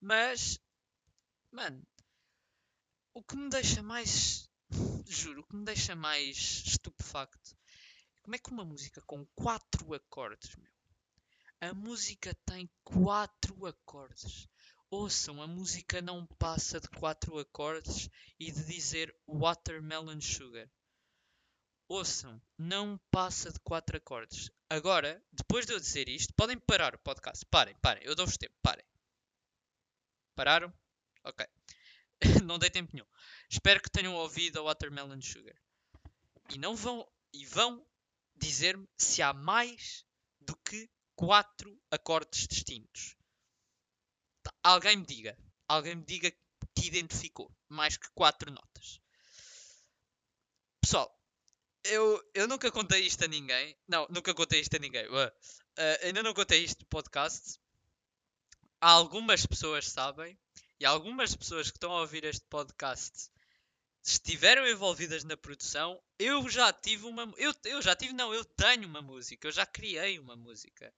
mas 0.00 0.60
mano, 1.50 1.82
o 3.12 3.22
que 3.22 3.36
me 3.36 3.50
deixa 3.50 3.82
mais 3.82 4.48
juro, 5.06 5.40
o 5.40 5.46
que 5.46 5.56
me 5.56 5.64
deixa 5.64 5.96
mais 5.96 6.62
estupefacto 6.64 7.56
como 8.22 8.36
é 8.36 8.38
que 8.38 8.50
uma 8.50 8.64
música 8.64 9.02
com 9.06 9.26
quatro 9.34 9.94
acordes, 9.94 10.54
meu? 10.54 10.70
A 11.60 11.74
música 11.74 12.32
tem 12.46 12.70
quatro 12.84 13.66
acordes. 13.66 14.48
Ouçam, 14.92 15.40
a 15.40 15.46
música 15.46 16.02
não 16.02 16.26
passa 16.26 16.80
de 16.80 16.88
quatro 16.88 17.38
acordes 17.38 18.10
e 18.40 18.50
de 18.50 18.64
dizer 18.64 19.16
Watermelon 19.24 20.20
Sugar. 20.20 20.68
Ouçam, 21.86 22.42
não 22.58 22.98
passa 23.08 23.52
de 23.52 23.60
quatro 23.60 23.96
acordes. 23.96 24.50
Agora, 24.68 25.24
depois 25.30 25.64
de 25.64 25.72
eu 25.72 25.78
dizer 25.78 26.08
isto, 26.08 26.34
podem 26.34 26.58
parar 26.58 26.96
o 26.96 26.98
podcast. 26.98 27.46
Parem, 27.46 27.76
parem, 27.80 28.02
eu 28.04 28.16
dou-vos 28.16 28.36
tempo, 28.36 28.54
parem. 28.60 28.84
Pararam? 30.34 30.72
Ok. 31.22 31.46
não 32.44 32.58
dei 32.58 32.68
tempo 32.68 32.90
nenhum. 32.92 33.06
Espero 33.48 33.80
que 33.80 33.90
tenham 33.90 34.16
ouvido 34.16 34.58
a 34.58 34.62
Watermelon 34.62 35.20
Sugar. 35.20 35.56
E 36.52 36.58
não 36.58 36.74
vão. 36.74 37.08
E 37.32 37.46
vão 37.46 37.86
dizer-me 38.34 38.88
se 38.98 39.22
há 39.22 39.32
mais 39.32 40.04
do 40.40 40.56
que 40.56 40.90
quatro 41.14 41.80
acordes 41.92 42.48
distintos. 42.48 43.19
Alguém 44.62 44.96
me 44.96 45.06
diga. 45.06 45.36
Alguém 45.68 45.96
me 45.96 46.04
diga 46.04 46.30
que 46.30 46.86
identificou 46.86 47.50
mais 47.68 47.96
que 47.96 48.08
quatro 48.14 48.50
notas. 48.50 49.00
Pessoal, 50.80 51.14
eu, 51.84 52.22
eu 52.34 52.48
nunca 52.48 52.70
contei 52.70 53.06
isto 53.06 53.24
a 53.24 53.28
ninguém. 53.28 53.76
Não, 53.88 54.06
nunca 54.10 54.34
contei 54.34 54.60
isto 54.60 54.76
a 54.76 54.78
ninguém. 54.78 55.06
Uh, 55.08 55.32
ainda 56.02 56.22
não 56.22 56.34
contei 56.34 56.64
isto 56.64 56.80
no 56.80 56.86
podcast. 56.86 57.58
Algumas 58.80 59.46
pessoas 59.46 59.88
sabem. 59.88 60.38
E 60.78 60.84
algumas 60.86 61.36
pessoas 61.36 61.70
que 61.70 61.76
estão 61.76 61.92
a 61.92 62.00
ouvir 62.00 62.24
este 62.24 62.44
podcast 62.48 63.30
estiveram 64.02 64.66
envolvidas 64.66 65.24
na 65.24 65.36
produção, 65.36 66.00
eu 66.18 66.48
já 66.48 66.72
tive 66.72 67.04
uma. 67.04 67.32
Eu, 67.36 67.54
eu 67.64 67.82
já 67.82 67.94
tive, 67.94 68.12
não, 68.12 68.32
eu 68.32 68.44
tenho 68.44 68.88
uma 68.88 69.02
música, 69.02 69.46
eu 69.46 69.52
já 69.52 69.66
criei 69.66 70.18
uma 70.18 70.36
música. 70.36 70.92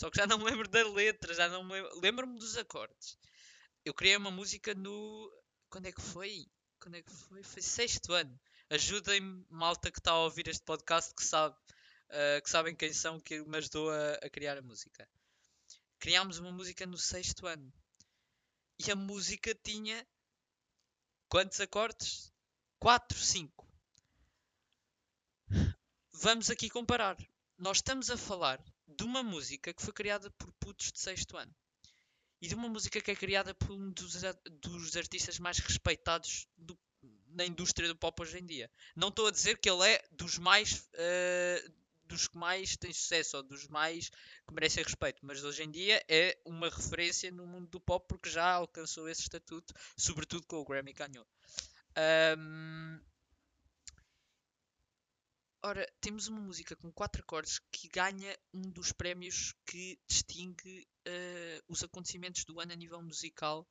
Só 0.00 0.10
que 0.10 0.16
já 0.16 0.26
não 0.26 0.38
me 0.38 0.44
lembro 0.44 0.66
da 0.66 0.82
letra, 0.88 1.34
já 1.34 1.46
não 1.46 1.62
me 1.62 1.74
lembro. 1.74 2.00
Lembro-me 2.00 2.38
dos 2.38 2.56
acordes. 2.56 3.18
Eu 3.84 3.92
criei 3.92 4.16
uma 4.16 4.30
música 4.30 4.74
no. 4.74 5.30
Quando 5.68 5.88
é 5.88 5.92
que 5.92 6.00
foi? 6.00 6.46
Quando 6.80 6.94
é 6.94 7.02
que 7.02 7.12
foi? 7.12 7.42
Foi 7.42 7.60
sexto 7.60 8.14
ano. 8.14 8.40
Ajudem-me, 8.70 9.44
malta 9.50 9.90
que 9.90 9.98
está 9.98 10.12
a 10.12 10.20
ouvir 10.20 10.48
este 10.48 10.64
podcast, 10.64 11.14
que 11.14 11.22
sabe, 11.22 11.54
uh, 11.54 12.42
que 12.42 12.48
sabem 12.48 12.74
quem 12.74 12.94
são, 12.94 13.20
que 13.20 13.42
me 13.42 13.58
ajudou 13.58 13.90
a, 13.90 14.14
a 14.14 14.30
criar 14.30 14.56
a 14.56 14.62
música. 14.62 15.06
Criámos 15.98 16.38
uma 16.38 16.50
música 16.50 16.86
no 16.86 16.96
sexto 16.96 17.46
ano. 17.46 17.70
E 18.78 18.90
a 18.90 18.96
música 18.96 19.54
tinha 19.54 20.08
quantos 21.28 21.60
acordes? 21.60 22.32
4, 22.78 23.18
5. 23.18 23.68
Vamos 26.14 26.48
aqui 26.48 26.70
comparar. 26.70 27.18
Nós 27.58 27.76
estamos 27.76 28.08
a 28.08 28.16
falar 28.16 28.64
de 29.00 29.04
uma 29.04 29.22
música 29.22 29.72
que 29.72 29.82
foi 29.82 29.94
criada 29.94 30.30
por 30.32 30.52
putos 30.60 30.92
de 30.92 31.00
sexto 31.00 31.34
ano. 31.38 31.54
E 32.38 32.46
de 32.46 32.54
uma 32.54 32.68
música 32.68 33.00
que 33.00 33.10
é 33.10 33.16
criada 33.16 33.54
por 33.54 33.70
um 33.70 33.90
dos, 33.92 34.20
dos 34.60 34.94
artistas 34.94 35.38
mais 35.38 35.58
respeitados 35.58 36.46
do, 36.54 36.78
na 37.28 37.46
indústria 37.46 37.88
do 37.88 37.96
pop 37.96 38.20
hoje 38.20 38.38
em 38.38 38.44
dia. 38.44 38.70
Não 38.94 39.08
estou 39.08 39.26
a 39.26 39.30
dizer 39.30 39.56
que 39.58 39.70
ele 39.70 39.88
é 39.88 40.04
dos 40.12 40.36
mais 40.36 40.86
uh, 40.94 41.72
dos 42.04 42.28
que 42.28 42.36
mais 42.36 42.76
têm 42.76 42.92
sucesso 42.92 43.38
ou 43.38 43.42
dos 43.42 43.68
mais 43.68 44.10
que 44.10 44.52
merecem 44.52 44.84
respeito, 44.84 45.24
mas 45.24 45.42
hoje 45.44 45.62
em 45.62 45.70
dia 45.70 46.04
é 46.06 46.38
uma 46.44 46.68
referência 46.68 47.30
no 47.30 47.46
mundo 47.46 47.68
do 47.68 47.80
pop 47.80 48.04
porque 48.06 48.28
já 48.28 48.52
alcançou 48.52 49.08
esse 49.08 49.22
estatuto, 49.22 49.72
sobretudo 49.96 50.46
com 50.46 50.56
o 50.56 50.64
Grammy 50.64 50.92
ganhou. 50.92 51.26
Um... 52.36 53.00
Ora, 55.62 55.86
temos 56.00 56.26
uma 56.26 56.40
música 56.40 56.74
com 56.74 56.90
quatro 56.90 57.20
acordes 57.20 57.58
que 57.70 57.88
ganha 57.88 58.38
um 58.52 58.62
dos 58.62 58.92
prémios 58.92 59.54
que 59.66 60.00
distingue 60.08 60.88
uh, 61.06 61.64
os 61.68 61.82
acontecimentos 61.82 62.44
do 62.44 62.58
ano 62.58 62.72
a 62.72 62.76
nível 62.76 63.02
musical 63.02 63.68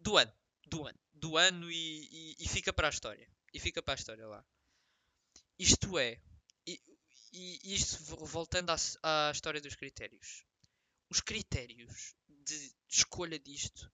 do 0.00 0.16
ano, 0.16 0.32
do 0.66 0.86
ano, 0.86 0.98
do 1.12 1.36
ano 1.36 1.70
e, 1.70 2.08
e, 2.10 2.36
e 2.40 2.48
fica 2.48 2.72
para 2.72 2.88
a 2.88 2.90
história. 2.90 3.30
E 3.54 3.60
fica 3.60 3.80
para 3.80 3.94
a 3.94 4.00
história 4.00 4.26
lá. 4.26 4.44
Isto 5.56 5.96
é, 5.96 6.20
e, 6.66 6.80
e 7.32 7.74
isto 7.74 8.02
voltando 8.26 8.70
à, 8.70 8.76
à 9.28 9.30
história 9.30 9.60
dos 9.60 9.74
critérios. 9.74 10.44
Os 11.08 11.20
critérios 11.20 12.14
de 12.28 12.74
escolha 12.88 13.38
disto, 13.38 13.90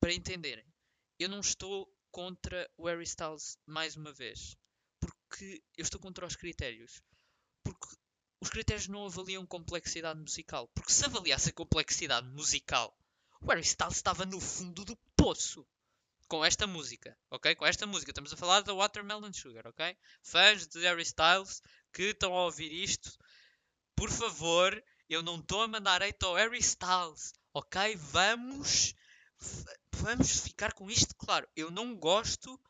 para 0.00 0.12
entenderem, 0.12 0.66
eu 1.18 1.28
não 1.28 1.40
estou 1.40 1.88
contra 2.10 2.68
o 2.76 2.86
Harry 2.86 3.04
Styles 3.04 3.58
mais 3.66 3.96
uma 3.96 4.12
vez. 4.12 4.56
Porque 5.30 5.62
eu 5.76 5.84
estou 5.84 6.00
contra 6.00 6.26
os 6.26 6.34
critérios. 6.34 7.00
Porque 7.62 7.86
os 8.40 8.50
critérios 8.50 8.88
não 8.88 9.06
avaliam 9.06 9.46
complexidade 9.46 10.18
musical. 10.18 10.68
Porque 10.74 10.92
se 10.92 11.04
avaliasse 11.04 11.50
a 11.50 11.52
complexidade 11.52 12.28
musical, 12.28 12.94
o 13.40 13.46
Harry 13.46 13.62
Styles 13.62 13.96
estava 13.96 14.26
no 14.26 14.40
fundo 14.40 14.84
do 14.84 14.96
poço. 15.16 15.64
Com 16.28 16.44
esta 16.44 16.66
música, 16.66 17.16
ok? 17.30 17.54
Com 17.54 17.64
esta 17.64 17.86
música. 17.86 18.10
Estamos 18.10 18.32
a 18.32 18.36
falar 18.36 18.62
da 18.62 18.74
Watermelon 18.74 19.32
Sugar, 19.32 19.66
ok? 19.66 19.96
Fãs 20.22 20.66
de 20.66 20.80
Harry 20.80 21.02
Styles 21.02 21.62
que 21.92 22.10
estão 22.10 22.34
a 22.34 22.44
ouvir 22.44 22.72
isto, 22.72 23.16
por 23.96 24.10
favor, 24.10 24.82
eu 25.08 25.22
não 25.22 25.40
estou 25.40 25.62
a 25.62 25.68
mandar 25.68 26.02
hate 26.02 26.24
ao 26.24 26.34
Harry 26.34 26.58
Styles, 26.58 27.32
ok? 27.52 27.96
Vamos 27.96 28.94
vamos 29.92 30.40
ficar 30.40 30.72
com 30.72 30.90
isto 30.90 31.14
claro. 31.16 31.48
Eu 31.56 31.70
não 31.70 31.96
gosto, 31.96 32.60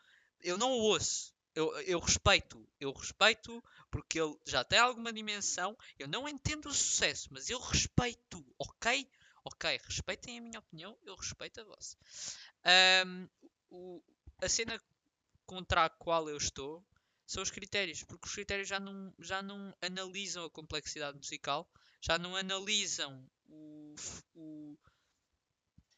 eu 0.41 0.57
não 0.57 0.71
ouço. 0.71 1.35
Eu, 1.55 1.77
eu 1.81 1.99
respeito, 1.99 2.69
eu 2.79 2.93
respeito 2.93 3.63
porque 3.91 4.21
ele 4.21 4.37
já 4.47 4.63
tem 4.63 4.79
alguma 4.79 5.13
dimensão. 5.13 5.77
Eu 5.99 6.07
não 6.07 6.29
entendo 6.29 6.69
o 6.69 6.75
sucesso, 6.75 7.29
mas 7.33 7.51
eu 7.51 7.59
respeito, 7.59 8.45
ok? 8.59 9.09
Ok, 9.45 9.81
respeitem 9.85 10.39
a 10.39 10.43
minha 10.43 10.59
opinião, 10.59 10.97
eu 11.03 11.17
respeito 11.17 11.61
a 11.61 11.65
vossa. 11.65 11.97
Um, 13.07 13.29
o, 13.71 14.03
a 14.43 14.49
cena 14.49 14.81
contra 15.47 15.87
a 15.87 15.91
qual 15.91 16.29
eu 16.29 16.37
estou 16.37 16.85
são 17.27 17.43
os 17.43 17.51
critérios, 17.51 18.03
porque 18.03 18.27
os 18.27 18.35
critérios 18.35 18.69
já 18.69 18.79
não, 18.79 19.15
já 19.19 19.41
não 19.43 19.75
analisam 19.81 20.45
a 20.45 20.51
complexidade 20.51 21.17
musical, 21.17 21.69
já 22.01 22.19
não 22.19 22.37
analisam 22.37 23.25
o, 23.49 23.95
o, 24.35 24.79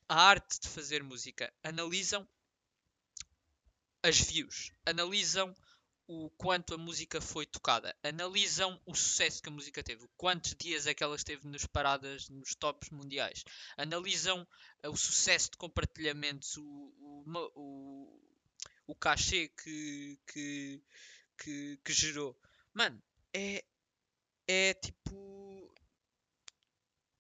a 0.09 0.15
arte 0.15 0.61
de 0.61 0.69
fazer 0.69 1.03
música, 1.03 1.53
analisam 1.63 2.29
as 4.03 4.19
views, 4.19 4.73
analisam 4.85 5.55
o 6.07 6.29
quanto 6.31 6.75
a 6.75 6.79
música 6.79 7.21
foi 7.21 7.47
tocada, 7.47 7.97
analisam 8.03 8.81
o 8.85 8.95
sucesso 8.95 9.41
que 9.41 9.49
a 9.49 9.53
música 9.53 9.83
teve, 9.83 10.07
quantos 10.17 10.55
dias 10.55 10.87
é 10.87 10.95
que 10.95 11.03
ela 11.03 11.17
esteve 11.17 11.47
nos 11.47 11.65
paradas, 11.65 12.29
nos 12.29 12.55
tops 12.55 12.91
mundiais, 12.91 13.45
analisam 13.77 14.47
uh, 14.85 14.91
o 14.91 14.97
sucesso 14.97 15.53
de 15.53 15.57
compartilhamentos, 15.57 16.57
o, 16.57 16.65
o, 16.65 17.51
o, 17.55 18.21
o 18.89 18.95
cachê 18.97 19.49
que, 19.49 20.19
que, 20.27 20.83
que, 21.39 21.81
que 21.85 21.93
gerou. 21.93 22.37
Mano, 22.75 23.03
é, 23.33 23.65
é 24.47 24.75
tipo. 24.75 25.23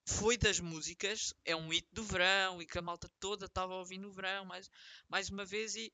Foi 0.04 0.36
das 0.36 0.60
músicas, 0.60 1.32
é 1.44 1.56
um 1.56 1.68
hit 1.68 1.86
do 1.92 2.02
verão 2.04 2.60
e 2.60 2.66
que 2.66 2.76
a 2.76 2.82
malta 2.82 3.08
toda 3.18 3.46
estava 3.46 3.74
ouvir 3.76 3.98
no 3.98 4.12
verão 4.12 4.44
mais, 4.44 4.68
mais 5.08 5.30
uma 5.30 5.44
vez 5.44 5.74
e 5.74 5.90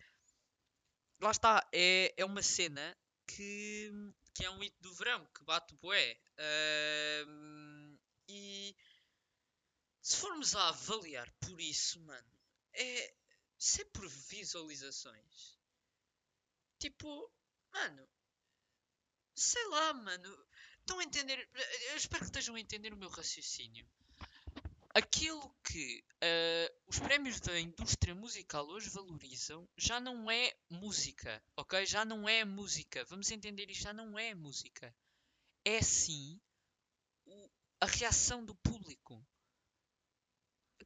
lá 1.21 1.31
está, 1.31 1.69
é, 1.73 2.15
é 2.17 2.25
uma 2.25 2.43
cena 2.43 2.97
que, 3.27 3.91
que 4.35 4.45
é 4.45 4.51
um 4.51 4.59
hit 4.59 4.75
do 4.81 4.93
verão, 4.95 5.25
que 5.27 5.45
bate 5.45 5.75
bué. 5.77 6.19
Uh, 6.39 7.99
e 8.29 8.77
se 10.01 10.17
formos 10.17 10.55
a 10.55 10.69
avaliar 10.69 11.31
por 11.41 11.61
isso, 11.61 12.01
mano, 12.01 12.33
é 12.73 13.15
se 13.59 13.83
é 13.83 13.87
visualizações. 14.31 15.59
Tipo, 16.79 17.33
mano, 17.73 18.09
sei 19.35 19.67
lá, 19.69 19.93
mano. 19.95 20.49
Estão 20.81 21.01
a 21.01 21.05
entender? 21.05 21.51
Eu 21.91 21.97
espero 21.97 22.21
que 22.21 22.27
estejam 22.27 22.55
a 22.55 22.61
entender 22.61 22.95
o 22.95 22.97
meu 22.97 23.11
raciocínio 23.11 23.87
aquilo 24.95 25.55
que 25.65 26.05
uh, 26.23 26.75
os 26.87 26.99
prémios 26.99 27.41
da 27.41 27.59
indústria 27.59 28.15
musical 28.15 28.67
hoje 28.69 28.91
valorizam 28.91 29.69
já 29.77 30.01
não 30.01 30.31
é 30.31 30.55
música, 30.71 31.43
ok? 31.57 31.85
Já 31.87 32.05
não 32.05 32.29
é 32.29 32.45
música. 32.45 33.05
Vamos 33.07 33.31
entender 33.31 33.71
isto, 33.71 33.83
já 33.83 33.93
não 33.93 34.19
é 34.19 34.35
música. 34.35 34.95
É 35.65 35.83
sim 35.83 36.41
o, 37.27 37.51
a 37.81 37.87
reação 37.87 38.45
do 38.45 38.55
público. 38.57 39.25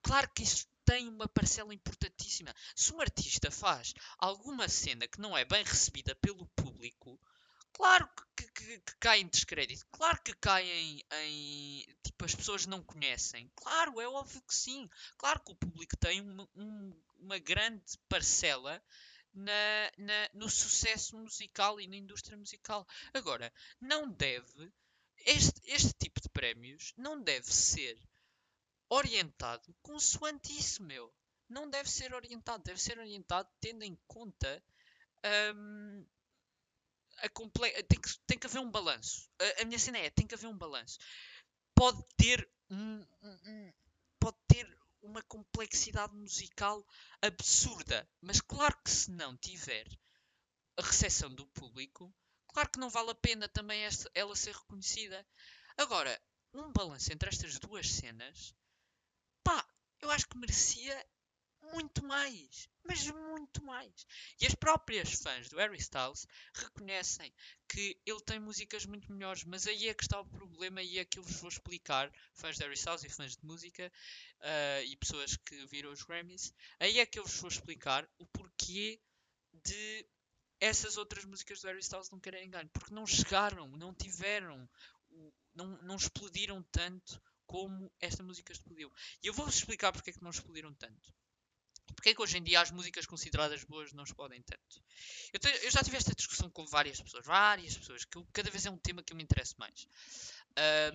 Claro 0.02 0.28
que 0.35 0.42
isso 0.42 0.66
tem 0.85 1.09
uma 1.09 1.28
parcela 1.28 1.73
importantíssima. 1.73 2.54
Se 2.75 2.92
um 2.92 3.00
artista 3.00 3.50
faz 3.50 3.94
alguma 4.18 4.68
cena 4.68 5.06
que 5.06 5.21
não 5.21 5.37
é 5.37 5.44
bem 5.44 5.62
recebida 5.62 6.14
pelo 6.16 6.47
público, 6.56 7.21
Claro 7.82 8.08
que, 8.36 8.46
que, 8.52 8.78
que 8.78 8.96
cai 9.00 9.20
em 9.22 9.26
descrédito. 9.26 9.84
Claro 9.90 10.22
que 10.22 10.32
cai 10.34 10.70
em, 10.70 11.02
em, 11.14 11.96
Tipo, 12.04 12.24
as 12.24 12.32
pessoas 12.32 12.64
não 12.64 12.80
conhecem. 12.80 13.50
Claro, 13.56 14.00
é 14.00 14.06
óbvio 14.06 14.40
que 14.42 14.54
sim. 14.54 14.88
Claro 15.18 15.40
que 15.40 15.50
o 15.50 15.56
público 15.56 15.96
tem 15.96 16.20
uma, 16.20 16.48
um, 16.54 17.02
uma 17.18 17.38
grande 17.40 17.98
parcela 18.08 18.80
na, 19.34 19.90
na, 19.98 20.30
no 20.32 20.48
sucesso 20.48 21.18
musical 21.18 21.80
e 21.80 21.88
na 21.88 21.96
indústria 21.96 22.38
musical. 22.38 22.86
Agora, 23.12 23.52
não 23.80 24.08
deve. 24.08 24.72
Este, 25.26 25.60
este 25.64 25.92
tipo 25.94 26.20
de 26.20 26.28
prémios 26.28 26.94
não 26.96 27.20
deve 27.20 27.52
ser 27.52 27.98
orientado 28.88 29.74
consoante 29.82 30.56
isso, 30.56 30.84
meu. 30.84 31.12
Não 31.48 31.68
deve 31.68 31.90
ser 31.90 32.14
orientado. 32.14 32.62
Deve 32.62 32.80
ser 32.80 33.00
orientado 33.00 33.48
tendo 33.60 33.82
em 33.82 33.98
conta. 34.06 34.62
Um, 35.56 36.06
comple... 37.28 37.70
tem, 37.84 38.00
que, 38.00 38.08
tem 38.26 38.38
que 38.38 38.46
haver 38.46 38.60
um 38.60 38.70
balanço. 38.70 39.28
A, 39.40 39.62
a, 39.62 39.64
minha 39.64 39.78
cena 39.78 39.98
é, 39.98 40.10
tem 40.10 40.26
que 40.26 40.34
haver 40.34 40.48
um 40.48 40.56
balanço. 40.56 40.98
Pode 41.74 42.02
ter 42.16 42.48
um, 42.70 43.06
um, 43.22 43.38
um, 43.46 43.72
pode 44.18 44.36
ter 44.46 44.78
uma 45.02 45.22
complexidade 45.22 46.14
musical 46.14 46.86
absurda, 47.20 48.08
mas 48.20 48.40
claro 48.40 48.76
que 48.84 48.90
se 48.90 49.10
não 49.10 49.36
tiver 49.36 49.86
a 50.76 50.82
recepção 50.82 51.34
do 51.34 51.46
público, 51.48 52.14
claro 52.48 52.70
que 52.70 52.78
não 52.78 52.88
vale 52.88 53.11
a 53.11 53.14
pena 53.14 53.48
também 53.48 53.82
esta, 53.82 54.11
ela 54.14 54.37
ser 54.37 54.54
reconhecida. 54.54 55.26
Agora, 55.76 56.20
um 56.54 56.72
balanço 56.72 57.12
entre 57.12 57.28
estas 57.28 57.58
duas 57.58 57.90
cenas, 57.90 58.54
pá, 59.42 59.66
eu 60.00 60.11
acho 60.11 60.28
que 60.28 60.38
merecia 60.38 61.06
muito 61.72 62.04
mais, 62.04 62.68
mas 62.85 63.06
muito 63.11 63.64
mais. 63.64 64.06
E 64.40 64.46
as 64.46 64.54
próprias 64.54 65.14
fãs 65.14 65.48
do 65.48 65.56
Harry 65.56 65.78
Styles 65.78 66.26
reconhecem 66.54 67.32
que 67.68 67.98
ele 68.04 68.20
tem 68.20 68.38
músicas 68.38 68.85
muito 68.85 69.11
melhores, 69.11 69.44
mas 69.44 69.66
aí 69.66 69.88
é 69.88 69.94
que 69.94 70.04
está 70.04 70.20
o 70.20 70.26
problema 70.26 70.82
e 70.82 70.98
é 70.98 71.04
que 71.04 71.18
eu 71.18 71.22
vos 71.22 71.37
vou 71.37 71.48
explicar, 71.48 72.12
fãs 72.35 72.56
de 72.56 72.62
Harry 72.62 72.74
Styles 72.74 73.04
e 73.04 73.08
fãs 73.08 73.37
de 73.37 73.44
música 73.44 73.90
uh, 74.40 74.85
e 74.85 74.96
pessoas 74.96 75.37
que 75.37 75.66
viram 75.66 75.90
os 75.90 76.02
Grammys, 76.02 76.52
aí 76.78 76.98
é 76.98 77.06
que 77.06 77.18
eu 77.18 77.24
vos 77.24 77.37
vou 77.37 77.48
explicar 77.48 78.08
o 78.18 78.26
porquê 78.26 79.00
de 79.64 80.06
essas 80.61 80.96
outras 80.96 81.24
músicas 81.24 81.61
do 81.61 81.66
Harry 81.66 81.80
Styles 81.80 82.11
não 82.11 82.20
querem 82.20 82.48
ganho, 82.48 82.68
porque 82.68 82.94
não 82.94 83.06
chegaram, 83.06 83.68
não 83.68 83.92
tiveram, 83.92 84.68
não, 85.54 85.66
não 85.82 85.96
explodiram 85.96 86.62
tanto 86.70 87.20
como 87.46 87.92
esta 88.00 88.22
música 88.22 88.52
explodiu. 88.52 88.90
E 89.22 89.26
eu 89.26 89.35
vou-vos 89.35 89.56
explicar 89.56 89.92
porque 89.92 90.11
é 90.11 90.12
que 90.12 90.22
não 90.22 90.30
explodiram 90.30 90.72
tanto. 90.74 91.12
Porque 92.02 92.10
é 92.10 92.14
que 92.16 92.22
hoje 92.22 92.36
em 92.36 92.42
dia 92.42 92.60
as 92.60 92.72
músicas 92.72 93.06
consideradas 93.06 93.62
boas 93.62 93.92
não 93.92 94.02
explodem 94.02 94.42
tanto? 94.42 94.82
Eu, 95.32 95.38
te, 95.38 95.46
eu, 95.64 95.70
já 95.70 95.84
tive 95.84 95.96
esta 95.96 96.12
discussão 96.12 96.50
com 96.50 96.66
várias 96.66 97.00
pessoas, 97.00 97.24
várias 97.24 97.78
pessoas, 97.78 98.04
que 98.04 98.18
eu, 98.18 98.26
cada 98.32 98.50
vez 98.50 98.66
é 98.66 98.70
um 98.72 98.76
tema 98.76 99.04
que 99.04 99.12
eu 99.12 99.16
me 99.16 99.22
interesso 99.22 99.54
mais. 99.56 99.86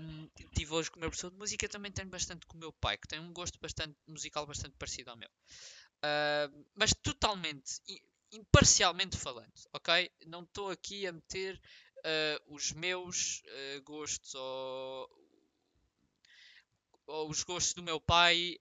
Um, 0.02 0.30
tive 0.54 0.74
hoje 0.74 0.92
com 0.92 0.98
o 0.98 1.00
meu 1.00 1.10
professor 1.10 1.32
de 1.32 1.38
música, 1.38 1.70
também 1.70 1.94
tenho 1.94 2.10
bastante 2.10 2.46
com 2.46 2.58
o 2.58 2.60
meu 2.60 2.74
pai, 2.74 2.98
que 2.98 3.08
tem 3.08 3.22
um 3.22 3.32
gosto 3.32 3.58
bastante 3.58 3.96
musical 4.06 4.46
bastante 4.46 4.76
parecido 4.78 5.10
ao 5.10 5.16
meu. 5.16 5.30
Uh, 5.30 6.66
mas 6.76 6.94
totalmente, 7.02 7.82
imparcialmente 8.30 9.16
falando, 9.16 9.54
ok? 9.72 10.12
Não 10.26 10.44
estou 10.44 10.72
aqui 10.72 11.08
a 11.08 11.14
meter 11.14 11.56
uh, 12.00 12.54
os 12.54 12.74
meus 12.74 13.44
uh, 13.46 13.82
gostos 13.84 14.36
ou, 14.36 15.10
ou, 17.06 17.30
os 17.30 17.44
gostos 17.44 17.76
do 17.76 17.82
meu 17.82 18.02
pai 18.02 18.58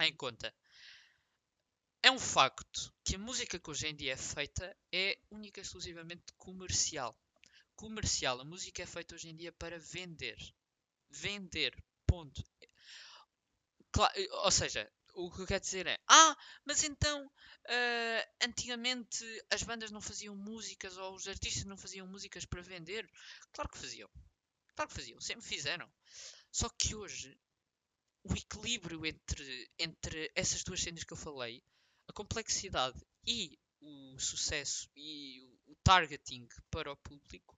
em 0.00 0.14
conta. 0.14 0.54
É 2.02 2.10
um 2.10 2.18
facto 2.18 2.94
que 3.04 3.16
a 3.16 3.18
música 3.18 3.58
que 3.58 3.70
hoje 3.70 3.88
em 3.88 3.96
dia 3.96 4.12
é 4.12 4.16
feita 4.16 4.76
é 4.92 5.18
única 5.30 5.60
e 5.60 5.62
exclusivamente 5.62 6.32
comercial. 6.36 7.18
Comercial. 7.74 8.40
A 8.40 8.44
música 8.44 8.82
é 8.82 8.86
feita 8.86 9.14
hoje 9.14 9.28
em 9.28 9.36
dia 9.36 9.52
para 9.52 9.78
vender. 9.78 10.38
Vender. 11.10 11.74
Ponto. 12.06 12.44
Ou 14.44 14.50
seja, 14.50 14.90
o 15.14 15.30
que 15.30 15.40
eu 15.40 15.46
quero 15.46 15.64
dizer 15.64 15.86
é: 15.86 15.98
Ah, 16.06 16.36
mas 16.64 16.84
então 16.84 17.26
uh, 17.26 18.44
antigamente 18.44 19.24
as 19.50 19.62
bandas 19.62 19.90
não 19.90 20.00
faziam 20.00 20.36
músicas 20.36 20.96
ou 20.96 21.14
os 21.14 21.26
artistas 21.26 21.64
não 21.64 21.76
faziam 21.76 22.06
músicas 22.06 22.44
para 22.44 22.62
vender? 22.62 23.10
Claro 23.52 23.70
que 23.70 23.78
faziam. 23.78 24.08
Claro 24.74 24.88
que 24.90 24.96
faziam. 24.96 25.20
Sempre 25.20 25.44
fizeram. 25.44 25.90
Só 26.52 26.68
que 26.68 26.94
hoje 26.94 27.36
o 28.28 28.36
equilíbrio 28.36 29.04
entre, 29.06 29.70
entre 29.78 30.30
essas 30.34 30.62
duas 30.62 30.80
cenas 30.80 31.04
que 31.04 31.12
eu 31.12 31.16
falei, 31.16 31.62
a 32.08 32.12
complexidade 32.12 33.00
e 33.26 33.58
o 33.80 34.18
sucesso 34.18 34.90
e 34.94 35.40
o, 35.40 35.72
o 35.72 35.76
targeting 35.82 36.48
para 36.70 36.92
o 36.92 36.96
público, 36.96 37.56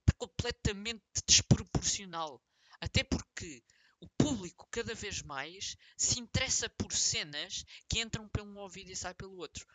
está 0.00 0.12
completamente 0.18 1.02
desproporcional. 1.26 2.42
Até 2.80 3.04
porque 3.04 3.62
o 4.00 4.08
público 4.18 4.66
cada 4.70 4.94
vez 4.94 5.22
mais 5.22 5.76
se 5.96 6.18
interessa 6.18 6.68
por 6.68 6.92
cenas 6.92 7.64
que 7.88 8.00
entram 8.00 8.28
pelo 8.28 8.50
um 8.50 8.58
ouvido 8.58 8.90
e 8.90 8.96
saem 8.96 9.14
pelo 9.14 9.36
outro. 9.36 9.66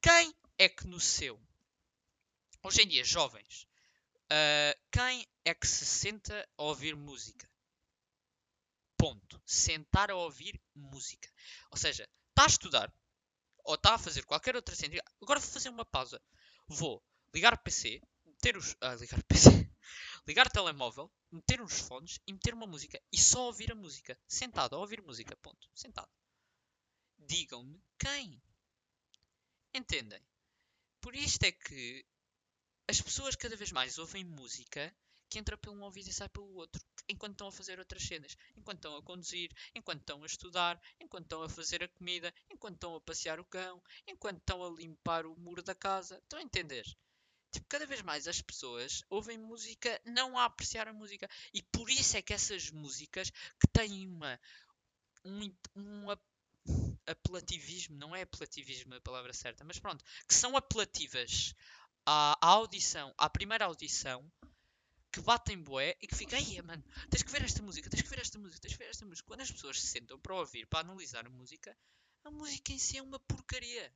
Quem 0.00 0.34
é 0.58 0.68
que 0.68 0.86
no 0.86 1.00
seu, 1.00 1.40
hoje 2.62 2.82
em 2.82 2.88
dia, 2.88 3.04
jovens, 3.04 3.66
uh, 4.30 4.80
quem 4.90 5.26
é 5.44 5.54
que 5.54 5.66
se 5.66 5.84
senta 5.84 6.48
a 6.56 6.62
ouvir 6.62 6.94
música? 6.94 7.51
Ponto. 9.02 9.42
Sentar 9.44 10.12
a 10.12 10.14
ouvir 10.14 10.62
música. 10.72 11.28
Ou 11.72 11.76
seja, 11.76 12.08
está 12.28 12.44
a 12.44 12.46
estudar 12.46 12.94
ou 13.64 13.74
está 13.74 13.94
a 13.94 13.98
fazer 13.98 14.24
qualquer 14.24 14.54
outra 14.54 14.76
cena. 14.76 15.02
Agora 15.20 15.40
vou 15.40 15.50
fazer 15.50 15.70
uma 15.70 15.84
pausa. 15.84 16.22
Vou 16.68 17.02
ligar 17.34 17.52
o 17.52 17.58
PC, 17.58 18.00
meter 18.24 18.56
os. 18.56 18.76
Ah, 18.80 18.94
ligar 18.94 19.18
o 19.18 19.24
PC. 19.24 19.68
ligar 20.24 20.46
o 20.46 20.50
telemóvel, 20.50 21.10
meter 21.32 21.60
uns 21.60 21.80
fones 21.80 22.20
e 22.28 22.32
meter 22.32 22.54
uma 22.54 22.64
música. 22.64 23.02
E 23.10 23.18
só 23.18 23.46
ouvir 23.46 23.72
a 23.72 23.74
música. 23.74 24.16
Sentado 24.28 24.76
a 24.76 24.78
ouvir 24.78 25.02
música. 25.02 25.36
Ponto. 25.38 25.68
Sentado. 25.74 26.12
Digam-me 27.18 27.82
quem. 27.98 28.40
Entendem? 29.74 30.24
Por 31.00 31.16
isto 31.16 31.42
é 31.42 31.50
que 31.50 32.06
as 32.86 33.00
pessoas 33.00 33.34
cada 33.34 33.56
vez 33.56 33.72
mais 33.72 33.98
ouvem 33.98 34.22
música 34.22 34.94
que 35.32 35.38
entra 35.38 35.56
por 35.56 35.72
um 35.72 35.80
ouvido 35.80 36.10
e 36.10 36.12
sai 36.12 36.28
pelo 36.28 36.54
outro, 36.56 36.78
enquanto 37.08 37.32
estão 37.32 37.48
a 37.48 37.52
fazer 37.52 37.78
outras 37.78 38.02
cenas, 38.02 38.36
enquanto 38.54 38.76
estão 38.76 38.96
a 38.96 39.02
conduzir, 39.02 39.50
enquanto 39.74 40.00
estão 40.00 40.22
a 40.22 40.26
estudar, 40.26 40.78
enquanto 41.00 41.24
estão 41.24 41.42
a 41.42 41.48
fazer 41.48 41.82
a 41.82 41.88
comida, 41.88 42.34
enquanto 42.50 42.74
estão 42.74 42.94
a 42.94 43.00
passear 43.00 43.40
o 43.40 43.44
cão, 43.46 43.82
enquanto 44.06 44.40
estão 44.40 44.62
a 44.62 44.68
limpar 44.68 45.24
o 45.24 45.34
muro 45.40 45.62
da 45.62 45.74
casa. 45.74 46.18
Estão 46.18 46.38
a 46.38 46.42
entender? 46.42 46.84
Tipo, 47.50 47.66
cada 47.66 47.86
vez 47.86 48.02
mais 48.02 48.28
as 48.28 48.42
pessoas 48.42 49.02
ouvem 49.08 49.38
música 49.38 49.98
não 50.04 50.36
a 50.36 50.44
apreciar 50.44 50.86
a 50.86 50.92
música. 50.92 51.26
E 51.54 51.62
por 51.62 51.88
isso 51.88 52.14
é 52.18 52.20
que 52.20 52.34
essas 52.34 52.70
músicas 52.70 53.30
que 53.30 53.66
têm 53.72 54.06
uma. 54.06 54.38
um, 55.24 55.54
um 55.74 56.06
apelativismo, 57.06 57.96
não 57.96 58.14
é 58.14 58.20
apelativismo 58.20 58.94
a 58.94 59.00
palavra 59.00 59.32
certa, 59.32 59.64
mas 59.64 59.78
pronto, 59.78 60.04
que 60.28 60.34
são 60.34 60.58
apelativas 60.58 61.54
à, 62.04 62.36
à 62.40 62.50
audição, 62.50 63.14
à 63.16 63.30
primeira 63.30 63.64
audição, 63.64 64.30
que 65.12 65.20
batem 65.20 65.62
bué 65.62 65.94
e 66.00 66.06
que 66.06 66.16
fica, 66.16 66.36
aí 66.36 66.60
mano, 66.62 66.82
tens 67.10 67.22
que 67.22 67.30
ver 67.30 67.42
esta 67.42 67.62
música, 67.62 67.90
tens 67.90 68.02
que 68.02 68.08
ver 68.08 68.20
esta 68.20 68.38
música, 68.38 68.60
tens 68.62 68.72
que 68.72 68.78
ver 68.78 68.90
esta 68.90 69.04
música. 69.04 69.26
Quando 69.26 69.42
as 69.42 69.50
pessoas 69.50 69.78
se 69.78 69.86
sentam 69.86 70.18
para 70.18 70.34
ouvir, 70.34 70.66
para 70.66 70.80
analisar 70.80 71.26
a 71.26 71.30
música, 71.30 71.76
a 72.24 72.30
música 72.30 72.72
em 72.72 72.78
si 72.78 72.96
é 72.96 73.02
uma 73.02 73.20
porcaria. 73.20 73.94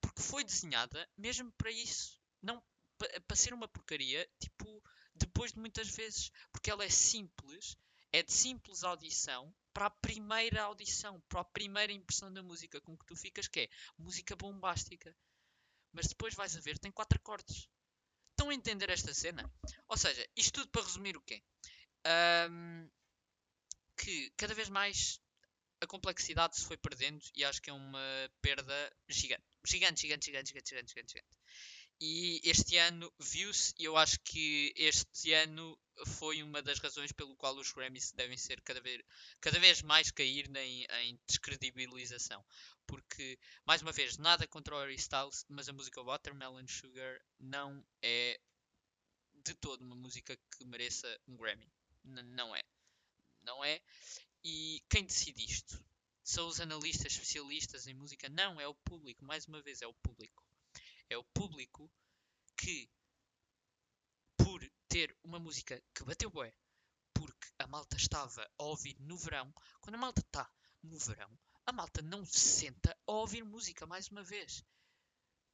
Porque 0.00 0.22
foi 0.22 0.42
desenhada 0.42 1.06
mesmo 1.18 1.52
para 1.52 1.70
isso. 1.70 2.18
Não 2.42 2.62
para 3.26 3.36
ser 3.36 3.52
uma 3.52 3.68
porcaria, 3.68 4.26
tipo, 4.40 4.82
depois 5.14 5.52
de 5.52 5.58
muitas 5.58 5.88
vezes. 5.88 6.30
Porque 6.50 6.70
ela 6.70 6.84
é 6.84 6.88
simples, 6.88 7.76
é 8.10 8.22
de 8.22 8.32
simples 8.32 8.84
audição 8.84 9.54
para 9.74 9.86
a 9.86 9.90
primeira 9.90 10.62
audição, 10.62 11.20
para 11.28 11.42
a 11.42 11.44
primeira 11.44 11.92
impressão 11.92 12.32
da 12.32 12.42
música 12.42 12.80
com 12.80 12.96
que 12.96 13.04
tu 13.04 13.14
ficas, 13.14 13.48
que 13.48 13.60
é 13.60 13.68
música 13.98 14.34
bombástica. 14.34 15.14
Mas 15.92 16.06
depois 16.06 16.34
vais 16.34 16.56
a 16.56 16.60
ver, 16.60 16.78
tem 16.78 16.90
quatro 16.90 17.18
acordes. 17.18 17.68
Estão 18.36 18.50
a 18.50 18.54
entender 18.54 18.90
esta 18.90 19.14
cena? 19.14 19.50
Ou 19.88 19.96
seja, 19.96 20.28
isto 20.36 20.60
tudo 20.60 20.68
para 20.68 20.82
resumir 20.82 21.16
o 21.16 21.22
quê? 21.22 21.42
Um, 22.50 22.86
que 23.96 24.30
cada 24.36 24.52
vez 24.52 24.68
mais 24.68 25.18
a 25.80 25.86
complexidade 25.86 26.54
se 26.54 26.66
foi 26.66 26.76
perdendo 26.76 27.24
e 27.34 27.42
acho 27.42 27.62
que 27.62 27.70
é 27.70 27.72
uma 27.72 27.98
perda 28.42 28.94
gigante. 29.08 29.42
Gigante, 29.66 30.02
gigante, 30.02 30.26
gigante, 30.26 30.48
gigante, 30.50 30.68
gigante, 30.70 31.12
gigante. 31.12 31.38
E 31.98 32.40
este 32.44 32.76
ano 32.76 33.10
viu-se, 33.18 33.74
e 33.78 33.84
eu 33.84 33.96
acho 33.96 34.20
que 34.20 34.72
este 34.76 35.32
ano 35.32 35.78
foi 36.18 36.42
uma 36.42 36.60
das 36.60 36.78
razões 36.78 37.10
pelo 37.10 37.34
qual 37.36 37.56
os 37.56 37.72
Grammys 37.72 38.12
devem 38.12 38.36
ser 38.36 38.60
cada 38.60 38.80
vez, 38.82 39.02
cada 39.40 39.58
vez 39.58 39.80
mais 39.80 40.10
cair 40.10 40.54
em, 40.54 40.84
em 40.84 41.18
descredibilização. 41.26 42.44
Porque, 42.86 43.38
mais 43.64 43.80
uma 43.80 43.92
vez, 43.92 44.18
nada 44.18 44.46
contra 44.46 44.76
o 44.76 44.78
Harry 44.78 44.96
Styles, 44.96 45.46
mas 45.48 45.68
a 45.68 45.72
música 45.72 46.02
Watermelon 46.02 46.66
Sugar 46.68 47.18
não 47.38 47.82
é 48.02 48.38
de 49.44 49.54
todo 49.54 49.82
uma 49.82 49.96
música 49.96 50.36
que 50.36 50.64
mereça 50.66 51.08
um 51.26 51.36
Grammy. 51.36 51.72
N 52.04 52.22
não 52.22 52.54
é. 52.54 52.62
Não 53.42 53.64
é. 53.64 53.80
E 54.44 54.82
quem 54.90 55.04
decide 55.04 55.44
isto? 55.44 55.82
São 56.22 56.46
os 56.48 56.60
analistas 56.60 57.12
especialistas 57.12 57.86
em 57.86 57.94
música? 57.94 58.28
Não, 58.28 58.60
é 58.60 58.68
o 58.68 58.74
público. 58.74 59.24
Mais 59.24 59.46
uma 59.46 59.62
vez, 59.62 59.80
é 59.80 59.86
o 59.86 59.94
público. 59.94 60.45
É 61.08 61.16
o 61.16 61.24
público 61.24 61.90
que, 62.56 62.90
por 64.36 64.60
ter 64.88 65.16
uma 65.22 65.38
música 65.38 65.82
que 65.94 66.04
bateu 66.04 66.30
bué, 66.30 66.52
porque 67.14 67.48
a 67.58 67.66
malta 67.66 67.96
estava 67.96 68.48
a 68.58 68.64
ouvir 68.64 68.96
no 69.00 69.16
verão, 69.16 69.52
quando 69.80 69.94
a 69.94 69.98
malta 69.98 70.20
está 70.20 70.50
no 70.82 70.98
verão, 70.98 71.38
a 71.66 71.72
malta 71.72 72.00
não 72.02 72.24
se 72.24 72.38
senta 72.38 72.96
a 73.06 73.12
ouvir 73.12 73.44
música 73.44 73.86
mais 73.86 74.08
uma 74.08 74.22
vez. 74.22 74.64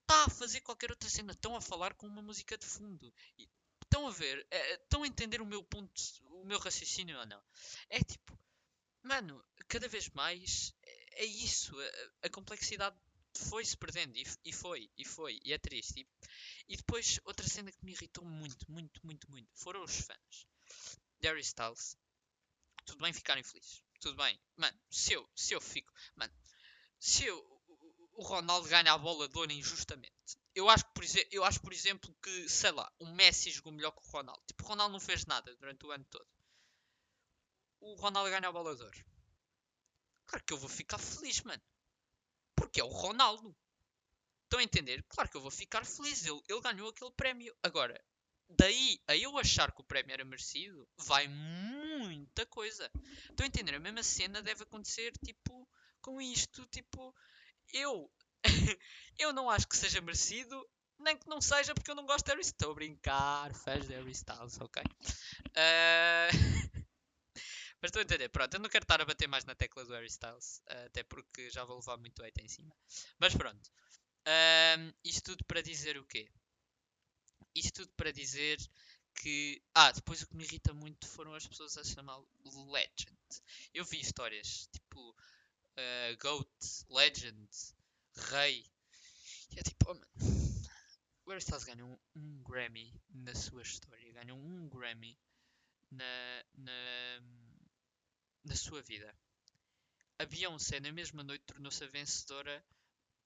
Está 0.03 0.25
a 0.25 0.31
fazer 0.31 0.61
qualquer 0.61 0.91
outra 0.91 1.09
cena, 1.09 1.33
estão 1.33 1.57
a 1.57 1.61
falar 1.61 1.95
com 1.95 2.07
uma 2.07 2.21
música 2.21 2.57
de 2.59 2.67
fundo. 2.67 3.13
E 3.39 3.49
estão 3.83 4.07
a 4.07 4.11
ver, 4.11 4.47
é, 4.51 4.75
estão 4.75 5.03
a 5.03 5.07
entender 5.07 5.41
o 5.41 5.47
meu 5.47 5.63
ponto, 5.63 5.93
o 6.31 6.45
meu 6.45 6.59
raciocínio 6.59 7.19
ou 7.19 7.27
não? 7.27 7.43
É 7.89 8.01
tipo, 8.01 8.39
mano, 9.03 9.43
cada 9.69 9.89
vez 9.89 10.09
mais 10.11 10.75
é, 10.83 11.23
é 11.23 11.25
isso, 11.25 11.75
a, 11.79 12.27
a 12.27 12.31
complexidade 12.31 12.97
foi-se 13.39 13.77
perdendo 13.77 14.17
e, 14.17 14.25
e, 14.45 14.53
foi, 14.53 14.91
e 14.97 15.05
foi, 15.05 15.41
e 15.45 15.53
é 15.53 15.59
triste. 15.59 16.01
E, 16.01 16.75
e, 16.75 16.77
depois, 16.77 17.21
outra 17.25 17.47
cena 17.49 17.73
que 17.73 17.85
me 17.85 17.93
irritou 17.93 18.25
muito, 18.25 18.71
muito, 18.71 19.01
muito, 19.05 19.31
muito 19.31 19.51
foram 19.55 19.83
os 19.83 20.01
fãs. 20.01 20.47
Harry 21.23 21.41
Styles, 21.41 21.97
tudo 22.85 23.03
bem 23.03 23.13
ficarem 23.13 23.43
felizes, 23.43 23.83
tudo 24.01 24.17
bem, 24.17 24.39
mano. 24.57 24.79
Se 24.91 25.13
eu, 25.13 25.29
se 25.37 25.55
eu 25.55 25.61
fico, 25.61 25.93
mano, 26.17 26.33
se 26.99 27.25
eu, 27.25 27.39
o 28.13 28.23
Ronaldo 28.23 28.69
ganha 28.69 28.93
a 28.93 28.99
bola 28.99 29.29
de 29.29 29.39
ouro 29.39 29.53
injustamente, 29.53 30.39
eu 30.55 30.69
acho, 30.69 30.85
por 30.93 31.03
exemplo, 31.03 31.29
eu 31.33 31.45
acho, 31.45 31.61
por 31.61 31.73
exemplo, 31.73 32.15
que, 32.23 32.49
sei 32.49 32.71
lá, 32.73 32.93
o 32.99 33.07
Messi 33.07 33.51
jogou 33.51 33.73
melhor 33.73 33.93
que 33.93 34.07
o 34.07 34.11
Ronaldo. 34.11 34.43
Tipo, 34.47 34.65
o 34.65 34.67
Ronaldo 34.67 34.93
não 34.93 35.01
fez 35.01 35.25
nada 35.25 35.55
durante 35.57 35.87
o 35.87 35.91
ano 35.91 36.05
todo. 36.11 36.27
O 37.81 37.95
Ronaldo 37.95 38.31
ganha 38.31 38.49
a 38.49 38.53
bola 38.53 38.77
de 38.77 38.83
ouro. 38.83 39.05
Claro 40.27 40.45
que 40.45 40.53
eu 40.53 40.59
vou 40.59 40.69
ficar 40.69 40.99
feliz, 40.99 41.41
mano. 41.43 41.63
Porque 42.73 42.81
é 42.81 42.85
o 42.85 42.89
Ronaldo. 42.89 43.55
Estão 44.45 44.59
a 44.59 44.63
entender? 44.63 45.05
Claro 45.11 45.29
que 45.29 45.37
eu 45.37 45.43
vou 45.43 45.51
ficar 45.51 45.85
feliz. 45.85 46.25
Ele, 46.25 46.41
ele 46.49 46.61
ganhou 46.63 46.89
aquele 46.89 47.11
prémio. 47.11 47.55
Agora, 47.63 48.03
daí 48.49 48.99
a 49.07 49.15
eu 49.15 49.37
achar 49.37 49.71
que 49.73 49.83
o 49.83 49.85
prémio 49.85 50.15
era 50.15 50.25
merecido, 50.25 50.89
vai 50.97 51.29
muita 51.29 52.47
coisa. 52.47 52.91
Estão 53.29 53.45
a 53.45 53.47
entender? 53.47 53.75
A 53.75 53.79
mesma 53.79 54.03
cena 54.03 54.41
deve 54.41 54.63
acontecer, 54.63 55.13
tipo, 55.23 55.69
com 56.01 56.19
isto. 56.19 56.65
Tipo, 56.69 57.15
eu. 57.75 58.11
eu 59.19 59.35
não 59.35 59.51
acho 59.51 59.69
que 59.69 59.77
seja 59.77 60.01
merecido, 60.01 60.67
nem 60.99 61.15
que 61.15 61.29
não 61.29 61.43
seja 61.43 61.75
porque 61.75 61.91
eu 61.91 61.95
não 61.95 62.07
gosto 62.07 62.25
de 62.25 62.31
Harry 62.31 62.41
Styles. 62.41 62.55
Estou 62.55 62.73
a 62.73 62.75
brincar, 62.75 63.55
fãs 63.55 63.87
de 63.87 63.93
Harry 63.93 64.13
Styles, 64.13 64.59
ok. 64.59 64.83
Uh... 64.83 66.72
Mas 67.83 67.89
estou 67.89 67.99
a 67.99 68.05
entender, 68.05 68.29
pronto, 68.29 68.55
eu 68.55 68.61
não 68.61 68.69
quero 68.71 68.85
estar 68.85 69.01
a 69.01 69.05
bater 69.05 69.27
mais 69.27 69.45
na 69.45 69.57
tecla 69.57 69.85
do 69.85 69.93
Harry 69.93 70.07
Styles, 70.07 70.63
uh, 70.71 70.87
até 70.87 71.03
porque 71.03 71.51
já 71.51 71.65
vou 71.65 71.79
levar 71.79 71.97
muito 71.97 72.23
hate 72.23 72.41
em 72.41 72.47
cima. 72.49 72.73
Mas 73.19 73.35
pronto, 73.35 73.71
um, 74.25 74.93
isto 75.05 75.33
tudo 75.33 75.45
para 75.45 75.61
dizer 75.61 75.99
o 75.99 76.07
quê? 76.07 76.31
Isto 77.53 77.83
tudo 77.83 77.93
para 77.97 78.13
dizer 78.13 78.59
que. 79.17 79.61
Ah, 79.75 79.91
depois 79.91 80.23
o 80.23 80.29
que 80.29 80.37
me 80.37 80.45
irrita 80.45 80.73
muito 80.73 81.09
foram 81.09 81.35
as 81.35 81.47
pessoas 81.47 81.77
a 81.77 81.83
chamá-lo 81.83 82.27
Legend. 82.71 83.19
Eu 83.75 83.85
vi 83.85 84.01
histórias 84.01 84.69
tipo 84.69 85.11
uh, 85.11 86.17
Goat, 86.21 86.49
Legend, 86.89 87.49
Rei. 88.31 88.65
E 89.51 89.59
é 89.59 89.63
tipo, 89.63 89.91
oh, 89.91 89.95
mano. 89.95 90.07
O 91.25 91.31
Harry 91.31 91.43
Styles 91.43 91.65
ganhou 91.65 91.89
um, 91.89 91.99
um 92.15 92.43
Grammy 92.45 92.95
na 93.11 93.35
sua 93.35 93.63
história. 93.63 94.13
Ganhou 94.13 94.39
um 94.39 94.69
Grammy 94.69 95.19
na, 95.91 96.45
na 96.55 97.21
na 98.45 98.55
sua 98.55 98.83
vida. 98.83 99.15
A 100.19 100.27
Beyoncé 100.27 100.81
na 100.81 100.93
mesma 100.93 101.23
noite 101.23 101.45
tornou-se 101.47 101.83
a 101.83 101.87
vencedora 101.89 102.65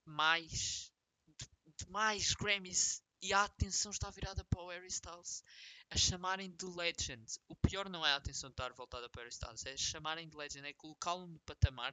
mais 0.05 0.93
de, 1.27 1.47
de, 1.77 1.91
mais 1.91 2.33
Grammys 2.35 3.03
e 3.21 3.33
a 3.33 3.45
atenção 3.45 3.91
está 3.91 4.11
virada 4.11 4.45
para 4.45 4.63
o 4.63 4.69
Harry 4.69 4.87
Styles 4.87 5.43
a 5.91 5.97
chamarem 5.97 6.51
de 6.51 6.67
Legend. 6.67 7.25
O 7.49 7.55
pior 7.55 7.89
não 7.89 8.05
é 8.05 8.13
a 8.13 8.17
atenção 8.17 8.51
estar 8.51 8.73
voltada 8.73 9.09
para 9.09 9.21
o 9.21 9.23
Harry 9.23 9.33
Styles, 9.33 9.67
é 9.67 9.77
chamarem 9.77 10.29
de 10.29 10.37
Legend, 10.37 10.67
é 10.67 10.73
colocá-lo 10.73 11.27
no 11.27 11.39
patamar 11.41 11.93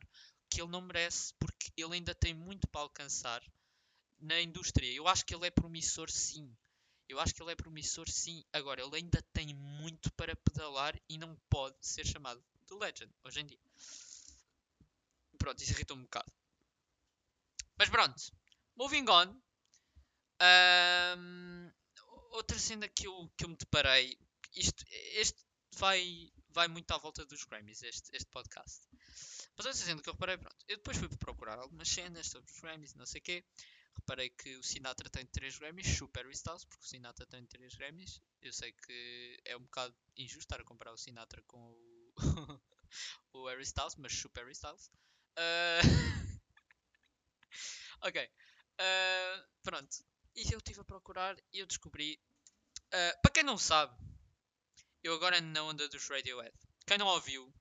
que 0.50 0.62
ele 0.62 0.72
não 0.72 0.82
merece 0.82 1.34
porque 1.40 1.72
ele 1.76 1.96
ainda 1.96 2.14
tem 2.14 2.34
muito 2.34 2.68
para 2.68 2.82
alcançar 2.82 3.44
na 4.20 4.40
indústria. 4.40 4.92
Eu 4.92 5.08
acho 5.08 5.26
que 5.26 5.34
ele 5.34 5.48
é 5.48 5.52
promissor 5.52 6.10
sim. 6.10 6.56
Eu 7.10 7.20
acho 7.20 7.34
que 7.34 7.42
ele 7.42 7.52
é 7.52 7.56
promissor 7.56 8.10
sim. 8.10 8.44
Agora, 8.54 8.82
ele 8.82 8.96
ainda 8.96 9.22
tem 9.34 9.54
muito 9.54 10.12
para 10.14 10.36
pedalar 10.36 11.00
e 11.10 11.18
não 11.18 11.36
pode 11.50 11.76
ser 11.86 12.06
chamado 12.06 12.44
Legend, 12.78 13.14
hoje 13.24 13.42
em 13.42 13.46
dia. 13.46 13.60
Pronto, 15.38 15.62
isso 15.62 15.74
irritou 15.74 15.98
um 15.98 16.04
bocado. 16.04 16.32
Mas 17.78 17.90
pronto, 17.90 18.16
moving 18.76 19.06
on. 19.10 19.42
Um, 20.42 21.72
outra 22.32 22.58
cena 22.58 22.88
que 22.88 23.08
eu, 23.08 23.30
que 23.38 23.46
eu 23.46 23.50
me 23.50 23.58
deparei. 23.58 24.18
Isto, 24.56 24.86
este 25.16 25.44
vai, 25.76 26.32
vai 26.50 26.68
muito 26.68 26.92
à 26.92 26.98
volta 26.98 27.26
dos 27.26 27.44
Grammys, 27.44 27.82
este, 27.84 28.16
este 28.16 28.30
podcast. 28.30 28.88
Mas 29.56 29.66
outra 29.66 29.74
cena 29.74 30.02
que 30.02 30.10
eu 30.10 30.14
reparei, 30.14 30.38
pronto. 30.38 30.56
Eu 30.68 30.78
depois 30.78 30.98
fui 30.98 31.10
procurar 31.18 31.60
algumas 31.60 31.88
cenas 31.88 32.28
sobre 32.28 32.52
os 32.52 32.60
Grammys, 32.60 32.96
não 32.96 33.06
sei 33.06 33.20
o 33.20 33.24
quê. 33.24 33.46
Reparei 33.96 34.30
que 34.30 34.56
o 34.58 34.64
Sinatra 34.64 35.10
tem 35.10 35.26
3 35.26 35.60
Grammys, 35.60 35.98
Super 35.98 36.26
Styles, 36.32 36.66
porque 36.66 36.84
o 36.84 36.88
Sinatra 36.88 37.26
tem 37.28 37.46
3 37.46 37.76
Grammys. 37.76 38.20
Eu 38.42 38.52
sei 38.52 38.72
que 38.72 39.42
é 39.46 39.56
um 39.56 39.62
bocado 39.62 39.96
injusto 40.18 40.40
estar 40.40 40.60
a 40.60 40.64
comparar 40.64 40.94
o 40.94 40.98
Sinatra 40.98 41.44
com 41.44 41.60
o 41.60 41.93
o 43.34 43.48
Harry 43.48 43.64
Styles, 43.64 43.96
mas 43.96 44.14
super 44.14 44.42
Harry 44.44 44.54
Styles. 44.54 44.90
Uh... 45.38 46.40
ok. 48.02 48.30
Uh, 48.80 49.48
pronto. 49.64 49.98
E 50.36 50.52
eu 50.52 50.58
estive 50.58 50.82
a 50.82 50.86
procurar 50.86 51.38
e 51.52 51.60
eu 51.60 51.66
descobri. 51.66 52.20
Uh, 52.94 53.22
para 53.22 53.32
quem 53.32 53.44
não 53.44 53.58
sabe, 53.58 53.96
eu 55.04 55.14
agora 55.14 55.38
ando 55.38 55.48
na 55.48 55.64
onda 55.64 55.88
dos 55.90 56.08
Radiohead. 56.08 56.54
Quem 56.86 56.98
não 56.98 57.08
ouviu, 57.08 57.54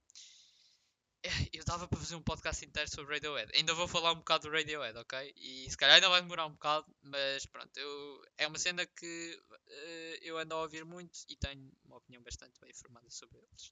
eu 1.53 1.63
dava 1.63 1.87
para 1.87 1.99
fazer 1.99 2.15
um 2.15 2.21
podcast 2.21 2.65
inteiro 2.65 2.89
sobre 2.89 3.15
Radiohead. 3.15 3.51
Ainda 3.55 3.73
vou 3.73 3.87
falar 3.87 4.11
um 4.11 4.17
bocado 4.17 4.49
do 4.49 4.53
Radiohead, 4.53 4.97
ok? 4.97 5.33
E 5.37 5.69
se 5.69 5.77
calhar 5.77 5.95
ainda 5.95 6.09
vai 6.09 6.21
demorar 6.21 6.45
um 6.45 6.51
bocado, 6.51 6.85
mas 7.01 7.45
pronto, 7.45 7.75
eu, 7.77 8.25
é 8.37 8.47
uma 8.47 8.59
cena 8.59 8.85
que 8.85 9.41
uh, 9.49 10.17
eu 10.21 10.37
ando 10.37 10.55
a 10.55 10.61
ouvir 10.61 10.83
muito 10.83 11.19
e 11.29 11.35
tenho 11.37 11.71
uma 11.85 11.97
opinião 11.97 12.21
bastante 12.23 12.59
bem 12.59 12.73
formada 12.73 13.09
sobre 13.09 13.37
eles. 13.37 13.71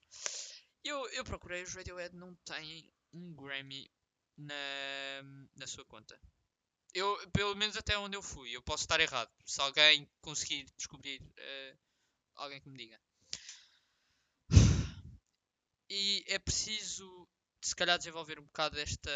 Eu, 0.83 1.07
eu 1.09 1.23
procurei, 1.23 1.61
os 1.61 1.73
Radiohead 1.73 2.15
não 2.15 2.33
têm 2.37 2.91
um 3.13 3.33
Grammy 3.35 3.89
na, 4.37 5.23
na 5.55 5.67
sua 5.67 5.85
conta. 5.85 6.19
Eu, 6.93 7.17
pelo 7.31 7.55
menos 7.55 7.77
até 7.77 7.97
onde 7.97 8.17
eu 8.17 8.21
fui. 8.21 8.49
Eu 8.51 8.61
posso 8.61 8.83
estar 8.83 8.99
errado. 8.99 9.31
Se 9.45 9.61
alguém 9.61 10.09
conseguir 10.21 10.65
descobrir, 10.77 11.21
uh, 11.21 11.77
alguém 12.35 12.61
que 12.61 12.69
me 12.69 12.77
diga. 12.77 12.99
E 15.93 16.23
é 16.27 16.39
preciso, 16.39 17.27
se 17.61 17.75
calhar, 17.75 17.97
desenvolver 17.97 18.39
um 18.39 18.45
bocado 18.45 18.79
esta, 18.79 19.11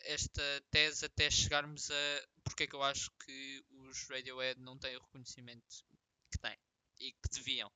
esta 0.00 0.42
tese 0.70 1.06
até 1.06 1.30
chegarmos 1.30 1.90
a. 1.90 2.28
porque 2.44 2.64
é 2.64 2.66
que 2.66 2.76
eu 2.76 2.82
acho 2.82 3.10
que 3.24 3.64
os 3.70 4.06
Radiohead 4.10 4.60
não 4.60 4.78
têm 4.78 4.94
o 4.94 5.00
reconhecimento 5.00 5.86
que 6.30 6.38
têm 6.38 6.58
e 7.00 7.12
que 7.12 7.30
deviam. 7.32 7.72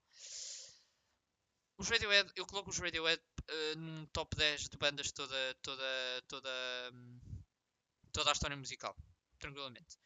Os 1.79 1.89
Radiohead, 1.89 2.31
eu 2.37 2.47
coloco 2.47 2.69
os 2.69 2.79
Radiohead 2.79 3.23
uh, 3.51 3.79
num 3.79 4.07
top 4.07 4.37
10 4.37 4.69
de 4.69 4.77
bandas 4.77 5.13
toda, 5.13 5.55
toda, 5.63 6.23
toda, 6.29 6.51
toda 8.13 8.31
a 8.31 8.33
história 8.33 8.57
musical, 8.57 8.97
tranquilamente. 9.39 9.99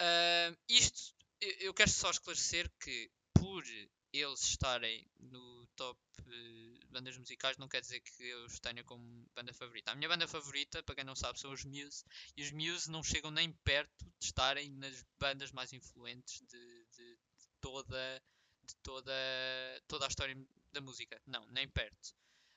Uh, 0.00 0.56
isto, 0.68 1.14
eu 1.40 1.72
quero 1.72 1.90
só 1.90 2.10
esclarecer 2.10 2.70
que 2.80 3.10
por 3.32 3.64
eles 4.12 4.42
estarem 4.44 5.06
no 5.18 5.66
top 5.76 6.00
uh, 6.20 6.86
bandas 6.90 7.18
musicais 7.18 7.56
não 7.58 7.68
quer 7.68 7.80
dizer 7.80 8.00
que 8.00 8.22
eu 8.22 8.44
os 8.44 8.60
tenha 8.60 8.84
como 8.84 9.28
banda 9.34 9.52
favorita. 9.52 9.90
A 9.90 9.94
minha 9.94 10.08
banda 10.08 10.28
favorita, 10.28 10.82
para 10.82 10.94
quem 10.94 11.04
não 11.04 11.16
sabe, 11.16 11.40
são 11.40 11.52
os 11.52 11.64
Muse. 11.64 12.04
E 12.36 12.42
os 12.42 12.52
Muse 12.52 12.90
não 12.90 13.02
chegam 13.02 13.30
nem 13.30 13.52
perto 13.64 14.04
de 14.04 14.26
estarem 14.26 14.70
nas 14.70 15.04
bandas 15.18 15.50
mais 15.50 15.72
influentes 15.72 16.40
de, 16.46 16.84
de, 16.96 17.16
de 17.16 17.48
toda, 17.60 18.22
de 18.62 18.76
toda, 18.76 19.12
toda 19.88 20.04
a 20.04 20.08
história 20.08 20.36
da 20.72 20.80
música. 20.80 21.20
Não, 21.26 21.44
nem 21.50 21.68
perto. 21.68 22.14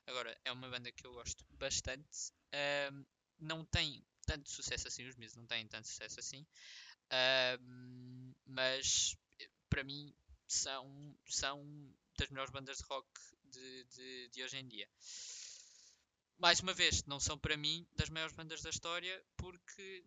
Agora, 0.07 0.35
é 0.45 0.51
uma 0.51 0.69
banda 0.69 0.91
que 0.91 1.05
eu 1.05 1.13
gosto 1.13 1.45
bastante. 1.51 2.31
Não 3.39 3.63
tem 3.65 4.03
tanto 4.25 4.49
sucesso 4.49 4.87
assim, 4.87 5.07
os 5.07 5.15
Muse 5.15 5.37
não 5.37 5.45
têm 5.45 5.67
tanto 5.67 5.87
sucesso 5.87 6.19
assim. 6.19 6.45
Mas 8.45 9.15
para 9.69 9.83
mim 9.83 10.13
são, 10.47 11.15
são 11.27 11.63
das 12.17 12.29
melhores 12.29 12.51
bandas 12.51 12.77
de 12.77 12.83
rock 12.85 13.07
de, 13.43 13.83
de, 13.85 14.29
de, 14.29 14.43
hoje 14.43 14.57
em 14.57 14.67
dia. 14.67 14.87
Mais 16.37 16.59
uma 16.59 16.73
vez, 16.73 17.03
não 17.05 17.19
são 17.19 17.37
para 17.37 17.57
mim 17.57 17.87
das 17.95 18.09
maiores 18.09 18.35
bandas 18.35 18.61
da 18.61 18.69
história 18.69 19.25
porque 19.35 20.05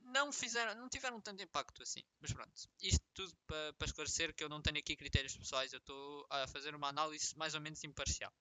não 0.00 0.32
fizeram, 0.32 0.74
não 0.74 0.88
tiveram 0.88 1.20
tanto 1.20 1.42
impacto 1.42 1.82
assim. 1.82 2.02
Mas 2.20 2.32
pronto, 2.32 2.52
isto 2.80 3.04
tudo 3.12 3.36
para 3.46 3.72
pa 3.74 3.84
esclarecer 3.84 4.34
que 4.34 4.44
eu 4.44 4.48
não 4.48 4.62
tenho 4.62 4.78
aqui 4.78 4.96
critérios 4.96 5.36
pessoais, 5.36 5.72
eu 5.72 5.78
estou 5.78 6.26
a 6.30 6.46
fazer 6.48 6.74
uma 6.74 6.88
análise 6.88 7.36
mais 7.36 7.54
ou 7.54 7.60
menos 7.60 7.82
imparcial. 7.84 8.32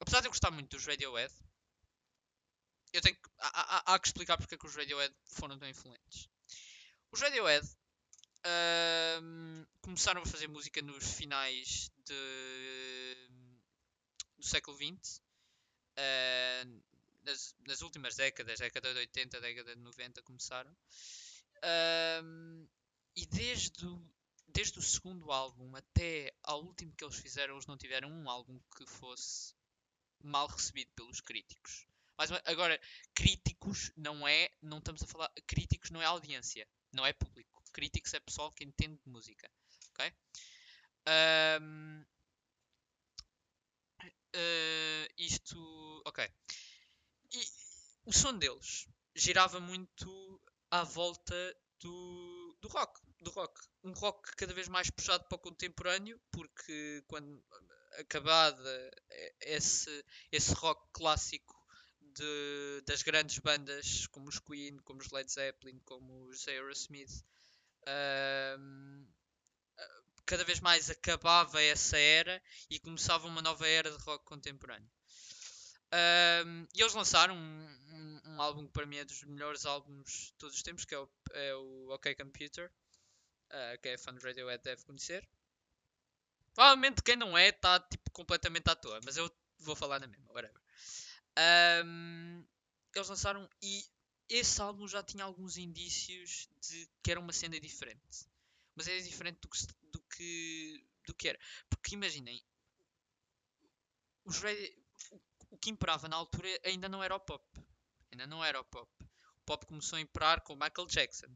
Apesar 0.00 0.20
de 0.20 0.26
eu 0.26 0.30
gostar 0.30 0.50
muito 0.50 0.76
dos 0.76 0.86
Radiohead, 0.86 1.32
eu 2.92 3.02
tenho 3.02 3.14
que, 3.14 3.30
há, 3.38 3.48
há, 3.48 3.94
há 3.94 3.98
que 3.98 4.08
explicar 4.08 4.36
porque 4.36 4.54
é 4.54 4.58
que 4.58 4.66
os 4.66 4.74
Radiohead 4.74 5.14
foram 5.26 5.58
tão 5.58 5.68
influentes. 5.68 6.28
Os 7.12 7.20
Radiohead 7.20 7.66
uh, 7.66 9.66
começaram 9.80 10.22
a 10.22 10.26
fazer 10.26 10.48
música 10.48 10.82
nos 10.82 11.14
finais 11.14 11.90
de, 12.04 13.30
do 14.38 14.46
século 14.46 14.76
XX. 14.76 15.22
Uh, 15.98 16.82
nas, 17.22 17.54
nas, 17.66 17.82
últimas 17.82 18.16
décadas, 18.16 18.58
década 18.58 18.94
de 18.94 19.00
80, 19.00 19.40
década 19.40 19.76
de 19.76 19.82
90, 19.82 20.22
começaram. 20.22 20.72
Uh, 21.58 22.66
e 23.14 23.26
desde 23.26 23.86
o, 23.86 24.02
desde 24.48 24.78
o 24.78 24.82
segundo 24.82 25.30
álbum 25.30 25.76
até 25.76 26.34
ao 26.42 26.64
último 26.64 26.94
que 26.96 27.04
eles 27.04 27.18
fizeram, 27.18 27.54
eles 27.54 27.66
não 27.66 27.76
tiveram 27.76 28.10
um 28.10 28.30
álbum 28.30 28.58
que 28.76 28.86
fosse 28.86 29.54
mal 30.22 30.46
recebido 30.46 30.90
pelos 30.94 31.20
críticos. 31.20 31.86
Mas 32.16 32.30
agora, 32.44 32.78
críticos 33.14 33.90
não 33.96 34.28
é, 34.28 34.50
não 34.60 34.78
estamos 34.78 35.02
a 35.02 35.06
falar, 35.06 35.32
críticos 35.46 35.90
não 35.90 36.02
é 36.02 36.04
audiência, 36.04 36.68
não 36.92 37.06
é 37.06 37.12
público. 37.12 37.62
Críticos 37.72 38.12
é 38.12 38.20
pessoal 38.20 38.52
que 38.52 38.64
entende 38.64 39.00
de 39.02 39.08
música, 39.08 39.50
ok? 39.90 40.12
Um, 41.62 42.04
uh, 44.34 45.14
isto, 45.16 46.02
ok. 46.04 46.30
E 47.32 47.44
o 48.04 48.12
som 48.12 48.36
deles 48.36 48.86
girava 49.14 49.60
muito 49.60 50.42
à 50.70 50.84
volta 50.84 51.56
do, 51.80 52.56
do 52.60 52.68
rock, 52.68 53.00
do 53.20 53.30
rock. 53.30 53.60
Um 53.82 53.92
rock 53.92 54.36
cada 54.36 54.52
vez 54.52 54.68
mais 54.68 54.90
puxado 54.90 55.24
para 55.24 55.36
o 55.36 55.40
contemporâneo, 55.40 56.20
porque 56.30 57.02
quando 57.06 57.42
acabada 57.98 58.90
esse, 59.40 60.04
esse 60.30 60.52
rock 60.54 60.82
clássico 60.92 61.56
de, 62.00 62.82
das 62.86 63.02
grandes 63.02 63.38
bandas 63.38 64.06
como 64.08 64.28
os 64.28 64.38
Queen, 64.38 64.78
como 64.78 65.00
os 65.00 65.10
Led 65.10 65.30
Zeppelin, 65.30 65.78
como 65.80 66.26
os 66.28 66.46
Aerosmith, 66.48 67.24
um, 68.58 69.06
cada 70.26 70.44
vez 70.44 70.60
mais 70.60 70.90
acabava 70.90 71.60
essa 71.62 71.98
era 71.98 72.42
e 72.68 72.78
começava 72.78 73.26
uma 73.26 73.42
nova 73.42 73.66
era 73.66 73.90
de 73.90 73.96
rock 74.04 74.24
contemporâneo. 74.24 74.88
Um, 75.92 76.68
e 76.72 76.80
eles 76.80 76.94
lançaram 76.94 77.34
um, 77.34 77.78
um, 77.88 78.20
um, 78.26 78.42
álbum 78.42 78.64
que 78.64 78.72
para 78.72 78.86
mim 78.86 78.98
é 78.98 79.04
dos 79.04 79.24
melhores 79.24 79.66
álbuns 79.66 80.28
de 80.28 80.34
todos 80.34 80.54
os 80.54 80.62
tempos, 80.62 80.84
que 80.84 80.94
é 80.94 80.98
o, 80.98 81.10
é 81.32 81.54
o 81.56 81.88
OK 81.90 82.14
Computer, 82.14 82.70
uh, 83.50 83.80
que 83.82 83.88
é 83.88 83.98
fã 83.98 84.14
de 84.14 84.24
Radiohead 84.24 84.62
deve 84.62 84.84
conhecer. 84.84 85.28
Provavelmente 86.54 87.02
quem 87.02 87.16
não 87.16 87.36
é 87.36 87.48
está 87.48 87.80
tipo, 87.80 88.10
completamente 88.10 88.68
à 88.68 88.76
toa, 88.76 89.00
mas 89.04 89.16
eu 89.16 89.30
vou 89.58 89.76
falar 89.76 90.00
na 90.00 90.06
mesma, 90.06 90.32
whatever. 90.32 90.60
Um, 91.84 92.44
eles 92.94 93.08
lançaram 93.08 93.48
e 93.62 93.84
esse 94.28 94.60
álbum 94.60 94.86
já 94.86 95.02
tinha 95.02 95.24
alguns 95.24 95.56
indícios 95.56 96.48
de 96.60 96.88
que 97.02 97.10
era 97.10 97.20
uma 97.20 97.32
cena 97.32 97.58
diferente. 97.58 98.28
Mas 98.74 98.86
era 98.86 99.02
diferente 99.02 99.40
do 99.40 99.48
que, 99.48 99.66
do 99.90 100.00
que, 100.02 100.86
do 101.06 101.14
que 101.14 101.28
era. 101.28 101.38
Porque 101.68 101.94
imaginem, 101.94 102.42
o, 104.24 104.30
o 105.50 105.58
que 105.58 105.70
imperava 105.70 106.08
na 106.08 106.16
altura 106.16 106.48
ainda 106.64 106.88
não 106.88 107.02
era 107.02 107.14
o 107.14 107.20
pop. 107.20 107.44
Ainda 108.12 108.26
não 108.26 108.44
era 108.44 108.60
o 108.60 108.64
pop. 108.64 108.90
O 109.02 109.44
pop 109.44 109.66
começou 109.66 109.96
a 109.96 110.00
imperar 110.00 110.42
com 110.42 110.54
Michael 110.54 110.86
Jackson. 110.86 111.28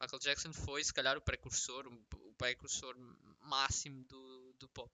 Michael 0.00 0.20
Jackson 0.20 0.52
foi, 0.52 0.82
se 0.84 0.92
calhar, 0.92 1.16
o 1.16 1.22
precursor, 1.22 1.86
o 1.86 2.34
precursor 2.34 2.94
máximo 3.40 4.04
do, 4.04 4.35
do 4.58 4.68
pop. 4.68 4.92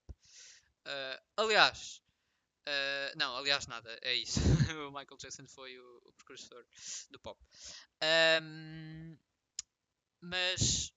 Uh, 0.87 1.22
aliás, 1.37 2.03
Uh, 2.62 3.11
não, 3.18 3.37
aliás, 3.37 3.66
nada, 3.66 3.98
é 4.03 4.14
isso. 4.14 4.38
o 4.87 4.92
Michael 4.92 5.16
Jackson 5.18 5.46
foi 5.48 5.77
o, 5.79 6.03
o 6.05 6.12
precursor 6.12 6.64
do 7.11 7.18
pop. 7.18 7.40
Um, 8.40 9.18
mas 10.20 10.92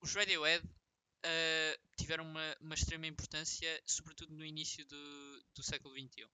os 0.00 0.14
Radiohead 0.14 0.64
uh, 0.64 1.96
tiveram 1.96 2.24
uma, 2.24 2.56
uma, 2.60 2.74
extrema 2.74 3.06
importância, 3.06 3.82
sobretudo 3.84 4.32
no 4.32 4.44
início 4.44 4.86
do, 4.86 5.44
do 5.54 5.62
século 5.62 5.94
XXI. 5.94 6.28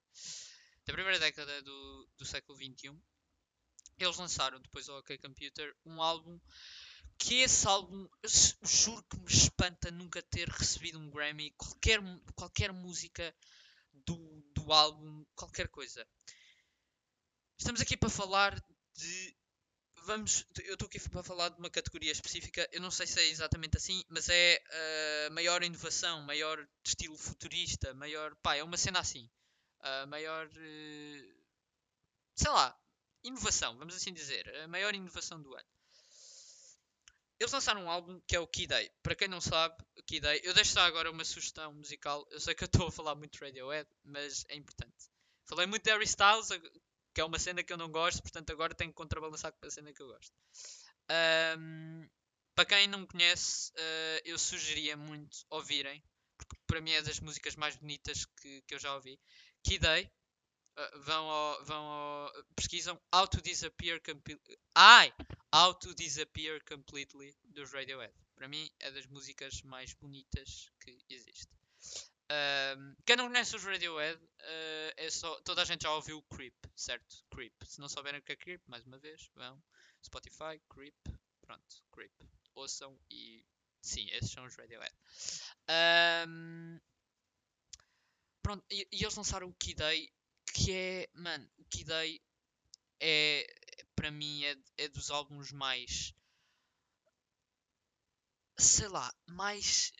Da 0.84 0.92
primeira 0.92 1.18
década 1.18 1.62
do, 1.62 2.08
do 2.18 2.24
século 2.26 2.58
XXI, 2.58 2.94
eles 3.98 4.16
lançaram, 4.18 4.60
depois 4.60 4.84
do 4.86 4.98
OK 4.98 5.16
Computer, 5.16 5.74
um 5.86 6.02
álbum 6.02 6.38
que 7.22 7.40
esse 7.42 7.68
álbum, 7.68 8.08
juro 8.64 9.02
que 9.04 9.16
me 9.16 9.30
espanta 9.30 9.92
nunca 9.92 10.20
ter 10.22 10.48
recebido 10.48 10.98
um 10.98 11.08
Grammy. 11.08 11.52
Qualquer, 11.52 12.00
qualquer 12.34 12.72
música 12.72 13.32
do, 13.92 14.16
do 14.52 14.72
álbum, 14.72 15.24
qualquer 15.36 15.68
coisa. 15.68 16.04
Estamos 17.56 17.80
aqui 17.80 17.96
para 17.96 18.10
falar 18.10 18.60
de. 18.94 19.36
Vamos, 20.04 20.44
eu 20.64 20.72
estou 20.72 20.86
aqui 20.86 20.98
para 21.08 21.22
falar 21.22 21.50
de 21.50 21.60
uma 21.60 21.70
categoria 21.70 22.10
específica. 22.10 22.68
Eu 22.72 22.80
não 22.80 22.90
sei 22.90 23.06
se 23.06 23.20
é 23.20 23.28
exatamente 23.28 23.76
assim, 23.76 24.02
mas 24.08 24.28
é 24.28 24.60
uh, 25.28 25.32
maior 25.32 25.62
inovação, 25.62 26.22
maior 26.22 26.68
estilo 26.84 27.16
futurista, 27.16 27.94
maior. 27.94 28.34
Pá, 28.42 28.56
é 28.56 28.64
uma 28.64 28.76
cena 28.76 28.98
assim. 28.98 29.30
Uh, 29.78 30.08
maior. 30.08 30.48
Uh, 30.48 31.42
sei 32.34 32.50
lá, 32.50 32.76
inovação, 33.22 33.78
vamos 33.78 33.94
assim 33.94 34.12
dizer. 34.12 34.52
A 34.64 34.66
maior 34.66 34.92
inovação 34.92 35.40
do 35.40 35.54
ano. 35.54 35.72
Eles 37.42 37.50
lançaram 37.50 37.82
um 37.82 37.90
álbum 37.90 38.20
que 38.20 38.36
é 38.36 38.38
o 38.38 38.46
Key 38.46 38.68
Day. 38.68 38.88
Para 39.02 39.16
quem 39.16 39.26
não 39.26 39.40
sabe, 39.40 39.74
o 39.98 40.02
Key 40.04 40.20
Day, 40.20 40.40
eu 40.44 40.54
deixo 40.54 40.78
agora 40.78 41.10
uma 41.10 41.24
sugestão 41.24 41.74
musical. 41.74 42.24
Eu 42.30 42.38
sei 42.38 42.54
que 42.54 42.62
eu 42.62 42.66
estou 42.66 42.86
a 42.86 42.92
falar 42.92 43.16
muito 43.16 43.36
de 43.36 43.44
Radiohead, 43.44 43.90
mas 44.04 44.44
é 44.48 44.54
importante. 44.54 45.10
Falei 45.46 45.66
muito 45.66 45.82
de 45.82 45.90
Harry 45.90 46.04
Styles, 46.04 46.50
que 47.12 47.20
é 47.20 47.24
uma 47.24 47.40
cena 47.40 47.64
que 47.64 47.72
eu 47.72 47.76
não 47.76 47.90
gosto, 47.90 48.22
portanto 48.22 48.50
agora 48.50 48.76
tenho 48.76 48.90
que 48.90 48.96
contrabalançar 48.96 49.52
com 49.52 49.66
a 49.66 49.70
cena 49.72 49.92
que 49.92 50.00
eu 50.00 50.06
gosto. 50.06 50.32
Um, 51.58 52.08
para 52.54 52.64
quem 52.64 52.86
não 52.86 53.04
conhece, 53.04 53.72
uh, 53.72 54.22
eu 54.24 54.38
sugeria 54.38 54.96
muito 54.96 55.38
ouvirem, 55.50 56.00
porque 56.38 56.54
para 56.64 56.80
mim 56.80 56.92
é 56.92 57.02
das 57.02 57.18
músicas 57.18 57.56
mais 57.56 57.74
bonitas 57.74 58.24
que, 58.40 58.62
que 58.62 58.74
eu 58.76 58.78
já 58.78 58.94
ouvi. 58.94 59.18
Key 59.64 59.80
Day, 59.80 60.08
uh, 60.78 61.00
vão, 61.00 61.28
ao, 61.28 61.64
vão 61.64 61.84
ao, 61.84 62.32
pesquisam 62.56 63.00
How 63.14 63.26
to 63.28 63.40
Disappear 63.40 64.00
Completely. 64.02 64.58
Ai! 64.74 65.12
How 65.54 65.74
to 65.74 65.94
Disappear 65.94 66.62
Completely 66.64 67.34
dos 67.44 67.72
Radiohead. 67.72 68.12
Para 68.34 68.48
mim 68.48 68.70
é 68.80 68.90
das 68.90 69.06
músicas 69.06 69.62
mais 69.62 69.92
bonitas 69.94 70.70
que 70.80 70.98
existe. 71.08 71.48
Um, 72.32 72.94
quem 73.04 73.16
não 73.16 73.28
conhece 73.28 73.54
os 73.54 73.64
Radiohead, 73.64 74.18
uh, 74.22 74.92
é 74.96 75.10
só, 75.10 75.38
toda 75.42 75.62
a 75.62 75.64
gente 75.64 75.82
já 75.82 75.92
ouviu 75.92 76.22
Creep, 76.22 76.54
certo? 76.74 77.22
Creep. 77.30 77.52
Se 77.64 77.80
não 77.80 77.88
souberem 77.88 78.20
o 78.20 78.22
que 78.22 78.32
é 78.32 78.36
Creep, 78.36 78.62
mais 78.66 78.84
uma 78.86 78.98
vez, 78.98 79.30
vão. 79.34 79.62
Spotify, 80.04 80.60
Creep, 80.70 80.96
pronto, 81.42 81.82
Creep. 81.92 82.12
Ouçam 82.54 82.98
e 83.10 83.44
sim, 83.82 84.08
esses 84.10 84.30
são 84.30 84.44
os 84.44 84.56
Radiohead. 84.56 84.94
Um, 86.28 86.80
pronto, 88.42 88.64
e, 88.70 88.88
e, 88.90 89.02
eles 89.02 89.14
lançaram 89.14 89.48
o 89.48 89.54
Key 89.54 89.74
Day, 89.74 90.10
que 90.52 90.72
é, 90.72 91.08
mano, 91.14 91.48
o 91.58 91.64
Key 91.64 91.84
Day 91.84 92.20
é, 93.00 93.46
para 93.94 94.10
mim 94.10 94.44
é, 94.44 94.56
é 94.78 94.88
dos 94.88 95.10
álbuns 95.10 95.50
mais 95.52 96.14
sei 98.58 98.88
lá, 98.88 99.12
mais 99.26 99.92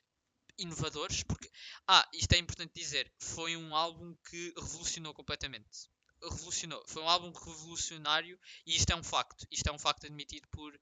inovadores, 0.59 1.23
porque 1.23 1.51
ah, 1.89 2.09
isto 2.13 2.33
é 2.33 2.39
importante 2.39 2.73
dizer, 2.75 3.13
foi 3.19 3.57
um 3.57 3.75
álbum 3.75 4.15
que 4.29 4.55
revolucionou 4.57 5.15
completamente. 5.15 5.89
Revolucionou, 6.23 6.83
foi 6.87 7.03
um 7.03 7.09
álbum 7.09 7.33
revolucionário 7.33 8.39
e 8.65 8.77
isto 8.77 8.91
é 8.93 8.97
um 8.97 9.03
facto. 9.03 9.47
Isto 9.51 9.69
é 9.69 9.73
um 9.73 9.79
facto 9.79 10.07
admitido 10.07 10.47
por, 10.49 10.79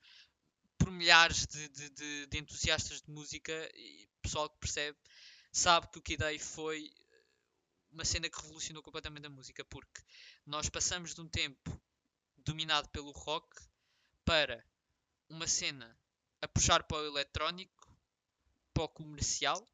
por 0.78 0.90
milhares 0.90 1.46
de, 1.46 1.68
de, 1.68 1.90
de, 1.90 2.26
de 2.26 2.38
entusiastas 2.38 3.00
de 3.00 3.10
música 3.10 3.70
e 3.74 4.06
pessoal 4.20 4.50
que 4.50 4.58
percebe, 4.58 4.98
sabe 5.52 5.88
que 5.90 5.98
o 5.98 6.02
Kid 6.02 6.22
A 6.22 6.38
foi 6.38 6.92
uma 7.90 8.04
cena 8.04 8.28
que 8.28 8.40
revolucionou 8.40 8.82
completamente 8.82 9.26
a 9.26 9.30
música, 9.30 9.64
porque 9.64 10.02
nós 10.46 10.68
passamos 10.68 11.14
de 11.14 11.20
um 11.20 11.28
tempo 11.28 11.80
dominado 12.38 12.88
pelo 12.90 13.10
rock 13.10 13.48
para 14.24 14.64
uma 15.28 15.46
cena 15.46 15.98
a 16.40 16.48
puxar 16.48 16.82
para 16.84 16.98
o 16.98 17.06
eletrónico, 17.06 17.88
para 18.72 18.84
o 18.84 18.88
comercial, 18.88 19.66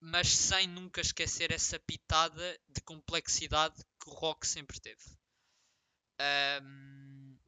mas 0.00 0.28
sem 0.28 0.66
nunca 0.66 1.00
esquecer 1.00 1.52
essa 1.52 1.78
pitada 1.78 2.60
de 2.68 2.80
complexidade 2.80 3.80
que 4.00 4.10
o 4.10 4.12
rock 4.12 4.46
sempre 4.46 4.80
teve. 4.80 5.16
Um, 6.62 7.38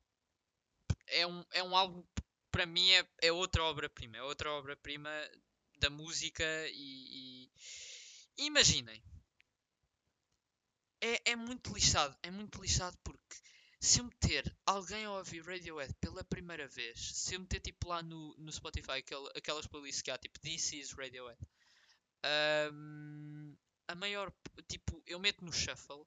é, 1.06 1.26
um, 1.26 1.44
é 1.50 1.62
um 1.62 1.76
álbum, 1.76 2.04
para 2.50 2.64
mim, 2.64 2.90
é, 2.92 3.08
é 3.22 3.32
outra 3.32 3.64
obra-prima. 3.64 4.16
É 4.16 4.22
outra 4.22 4.50
obra-prima 4.52 5.10
da 5.78 5.90
música 5.90 6.44
e, 6.68 7.48
e, 8.38 8.46
imaginem. 8.46 9.02
É, 11.04 11.32
é 11.32 11.36
muito 11.36 11.70
lixado. 11.74 12.16
É 12.22 12.30
muito 12.30 12.62
lixado 12.62 12.96
porque 13.04 13.36
se 13.78 14.00
eu 14.00 14.04
meter 14.04 14.56
alguém 14.64 15.04
a 15.04 15.12
ouvir 15.12 15.44
Radiohead 15.44 15.92
pela 16.00 16.24
primeira 16.24 16.66
vez, 16.66 16.98
se 16.98 17.34
eu 17.34 17.40
meter 17.40 17.60
tipo 17.60 17.88
lá 17.88 18.02
no, 18.02 18.34
no 18.38 18.50
Spotify 18.50 18.92
aquel, 18.92 19.26
aquelas 19.36 19.66
playlists 19.66 20.00
que 20.00 20.10
há, 20.10 20.16
tipo 20.16 20.40
This 20.40 20.72
is 20.72 20.92
Radiohead, 20.92 21.38
um, 22.72 23.54
a 23.86 23.94
maior, 23.94 24.32
tipo, 24.66 25.02
eu 25.06 25.18
meto 25.18 25.44
no 25.44 25.52
shuffle, 25.52 26.06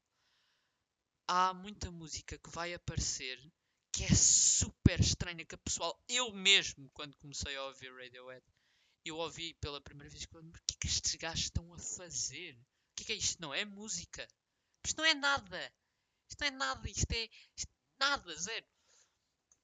há 1.27 1.53
muita 1.53 1.91
música 1.91 2.35
que 2.39 2.49
vai 2.49 2.73
aparecer 2.73 3.39
que 3.91 4.03
é 4.03 4.15
super 4.15 4.99
estranha, 4.99 5.45
que 5.45 5.53
a 5.53 5.59
pessoal, 5.59 6.03
eu 6.09 6.31
mesmo, 6.31 6.89
quando 6.95 7.15
comecei 7.17 7.55
a 7.55 7.65
ouvir 7.65 7.93
Radiohead, 7.93 8.43
eu 9.05 9.17
ouvi 9.17 9.53
pela 9.61 9.79
primeira 9.79 10.09
vez, 10.09 10.23
o 10.23 10.27
que 10.27 10.73
é 10.73 10.77
que 10.79 10.87
estes 10.87 11.13
gajos 11.13 11.45
estão 11.45 11.71
a 11.71 11.77
fazer? 11.77 12.55
O 12.55 12.95
que 12.95 13.03
é 13.03 13.05
que 13.05 13.11
é 13.13 13.15
isto? 13.15 13.39
Não 13.39 13.53
é 13.53 13.63
música. 13.63 14.27
Isto 14.83 14.97
não 14.97 15.05
é 15.05 15.13
nada. 15.13 15.73
Isto 16.29 16.41
não 16.41 16.47
é 16.47 16.51
nada, 16.51 16.89
isto 16.89 17.11
é. 17.11 17.29
Isto, 17.55 17.71
nada, 17.99 18.35
zero. 18.35 18.65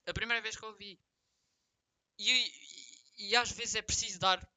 A 0.08 0.14
primeira 0.14 0.42
vez 0.42 0.56
que 0.56 0.64
eu 0.64 0.70
ouvi. 0.70 1.00
E, 2.18 2.32
e, 2.32 3.30
e, 3.30 3.36
às 3.36 3.52
vezes 3.52 3.76
é 3.76 3.82
preciso 3.82 4.20
dar 4.20 4.48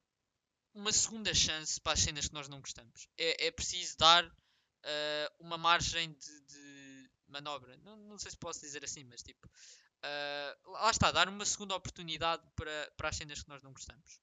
uma 0.75 0.93
segunda 0.93 1.33
chance 1.35 1.81
para 1.81 1.93
as 1.93 2.01
cenas 2.01 2.29
que 2.29 2.35
nós 2.35 2.49
não 2.49 2.61
gostamos. 2.61 3.09
É, 3.17 3.47
é 3.47 3.51
preciso 3.51 3.97
dar 3.97 4.27
uh, 4.27 5.35
uma 5.39 5.57
margem 5.57 6.13
de, 6.13 6.41
de 6.43 7.11
manobra. 7.29 7.77
Não, 7.79 7.97
não, 7.97 8.19
sei 8.19 8.31
se 8.31 8.37
posso 8.37 8.61
dizer 8.61 8.85
assim, 8.85 9.05
mas 9.05 9.23
tipo. 9.23 9.47
Uh, 9.47 10.71
lá 10.73 10.91
está, 10.91 11.11
dar 11.11 11.29
uma 11.29 11.45
segunda 11.45 11.75
oportunidade 11.75 12.43
para, 12.55 12.93
para 12.97 13.09
as 13.09 13.17
cenas 13.17 13.43
que 13.43 13.49
nós 13.49 13.63
não 13.63 13.73
gostamos. 13.73 14.21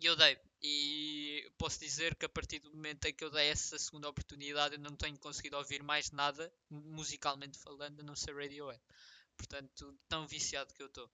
E 0.00 0.06
eu 0.06 0.14
dei. 0.14 0.38
E 0.62 1.50
posso 1.58 1.80
dizer 1.80 2.14
que 2.14 2.24
a 2.24 2.28
partir 2.28 2.60
do 2.60 2.70
momento 2.70 3.04
em 3.04 3.14
que 3.14 3.24
eu 3.24 3.30
dei 3.30 3.48
essa 3.48 3.78
segunda 3.78 4.08
oportunidade, 4.08 4.74
eu 4.74 4.80
não 4.80 4.96
tenho 4.96 5.18
conseguido 5.18 5.56
ouvir 5.56 5.82
mais 5.82 6.10
nada, 6.12 6.52
musicalmente 6.70 7.58
falando, 7.58 8.00
a 8.00 8.02
não 8.04 8.14
ser 8.14 8.34
Radiohead. 8.34 8.80
Portanto, 9.36 9.98
tão 10.08 10.26
viciado 10.26 10.72
que 10.74 10.82
eu 10.82 10.86
estou. 10.86 11.10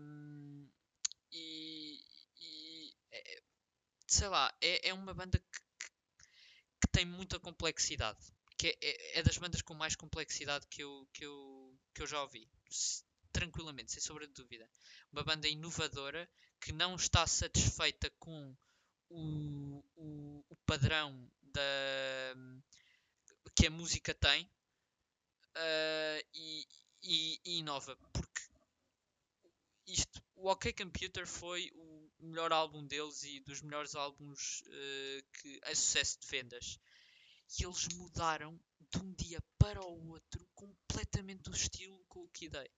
Um, 0.00 0.68
e, 1.32 2.02
e 2.40 2.96
é, 3.12 3.42
sei 4.06 4.28
lá, 4.28 4.54
é, 4.60 4.88
é 4.88 4.94
uma 4.94 5.14
banda 5.14 5.38
que, 5.38 5.60
que, 5.60 5.90
que, 6.80 6.88
tem 6.92 7.04
muita 7.04 7.38
complexidade. 7.38 8.18
Que 8.58 8.68
é, 8.68 8.78
é, 8.82 9.18
é, 9.20 9.22
das 9.22 9.38
bandas 9.38 9.62
com 9.62 9.74
mais 9.74 9.94
complexidade 9.94 10.66
que 10.68 10.82
eu, 10.82 11.08
que 11.12 11.24
eu, 11.24 11.78
que 11.94 12.02
eu 12.02 12.06
já 12.06 12.22
ouvi. 12.22 12.48
Tranquilamente, 13.32 13.92
sem 13.92 14.00
sombra 14.00 14.26
de 14.26 14.32
dúvida. 14.32 14.68
Uma 15.12 15.22
banda 15.22 15.48
inovadora 15.48 16.28
que 16.60 16.72
não 16.72 16.96
está 16.96 17.26
satisfeita 17.26 18.10
com 18.18 18.56
o, 19.10 19.82
o, 19.96 20.44
o 20.48 20.56
padrão 20.66 21.30
da, 21.42 22.34
que 23.54 23.66
a 23.66 23.70
música 23.70 24.14
tem 24.14 24.44
uh, 24.44 26.26
e, 26.32 26.66
e, 27.02 27.40
e, 27.44 27.58
inova. 27.58 27.96
Porque 28.12 28.42
isto, 29.86 30.22
o 30.36 30.48
OK 30.48 30.72
Computer 30.72 31.26
foi 31.26 31.70
o 31.74 32.10
melhor 32.20 32.52
álbum 32.52 32.86
deles 32.86 33.22
e 33.24 33.40
dos 33.40 33.60
melhores 33.62 33.94
álbuns 33.94 34.60
uh, 34.62 35.22
que, 35.32 35.60
a 35.64 35.74
sucesso 35.74 36.20
de 36.20 36.28
vendas. 36.28 36.78
E 37.58 37.64
eles 37.64 37.88
mudaram 37.94 38.60
de 38.78 38.98
um 38.98 39.12
dia 39.14 39.42
para 39.58 39.82
o 39.82 40.08
outro 40.10 40.46
completamente 40.54 41.50
o 41.50 41.54
estilo 41.54 42.04
com 42.08 42.20
o 42.20 42.28
que 42.28 42.48
dei 42.48 42.70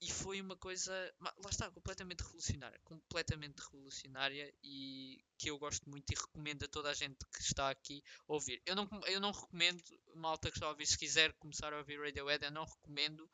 e 0.00 0.10
foi 0.10 0.40
uma 0.40 0.56
coisa, 0.56 0.92
lá 1.20 1.50
está, 1.50 1.70
completamente 1.70 2.22
revolucionária, 2.22 2.80
completamente 2.84 3.60
revolucionária 3.60 4.52
e 4.62 5.22
que 5.36 5.50
eu 5.50 5.58
gosto 5.58 5.88
muito 5.90 6.10
e 6.10 6.16
recomendo 6.16 6.64
a 6.64 6.68
toda 6.68 6.90
a 6.90 6.94
gente 6.94 7.18
que 7.26 7.42
está 7.42 7.68
aqui 7.68 8.02
ouvir. 8.26 8.62
Eu 8.64 8.74
não, 8.74 8.88
eu 9.06 9.20
não 9.20 9.30
recomendo, 9.30 9.82
malta 10.14 10.50
que 10.50 10.56
está 10.56 10.66
a 10.66 10.70
ouvir, 10.70 10.86
se 10.86 10.96
quiser 10.96 11.34
começar 11.34 11.72
a 11.74 11.78
ouvir 11.78 12.00
Radiohead, 12.00 12.42
eu 12.42 12.50
não 12.50 12.64
recomendo 12.64 13.30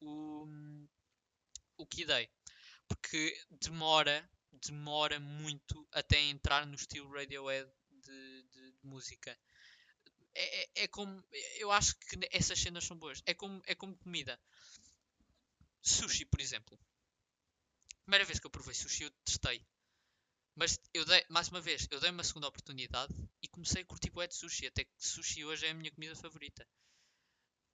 o, 0.00 0.46
o 1.76 1.86
que 1.86 2.04
dei, 2.04 2.28
porque 2.88 3.40
demora, 3.48 4.28
demora 4.50 5.20
muito 5.20 5.86
até 5.92 6.20
entrar 6.20 6.66
no 6.66 6.74
estilo 6.74 7.12
Radiohead 7.12 7.70
de, 7.90 8.42
de, 8.42 8.72
de 8.72 8.86
música. 8.86 9.38
É, 10.34 10.62
é, 10.62 10.68
é, 10.84 10.88
como, 10.88 11.24
eu 11.58 11.70
acho 11.70 11.96
que 11.96 12.18
essas 12.32 12.58
cenas 12.58 12.84
são 12.84 12.98
boas, 12.98 13.22
é 13.24 13.34
como, 13.34 13.62
é 13.66 13.74
como 13.74 13.96
comida 13.98 14.38
Sushi, 15.82 16.24
por 16.24 16.40
exemplo. 16.40 16.78
Primeira 18.04 18.24
vez 18.24 18.38
que 18.38 18.46
eu 18.46 18.50
provei 18.50 18.74
sushi, 18.74 19.04
eu 19.04 19.10
testei. 19.24 19.64
Mas 20.54 20.80
eu 20.92 21.04
dei, 21.04 21.24
mais 21.28 21.48
uma 21.48 21.60
vez, 21.60 21.86
eu 21.90 22.00
dei 22.00 22.10
uma 22.10 22.24
segunda 22.24 22.48
oportunidade 22.48 23.14
e 23.42 23.48
comecei 23.48 23.82
a 23.82 23.84
curtir 23.84 24.10
bué 24.10 24.26
de 24.26 24.34
sushi. 24.34 24.66
Até 24.66 24.84
que 24.84 24.92
sushi 24.98 25.44
hoje 25.44 25.66
é 25.66 25.70
a 25.70 25.74
minha 25.74 25.90
comida 25.90 26.16
favorita. 26.16 26.66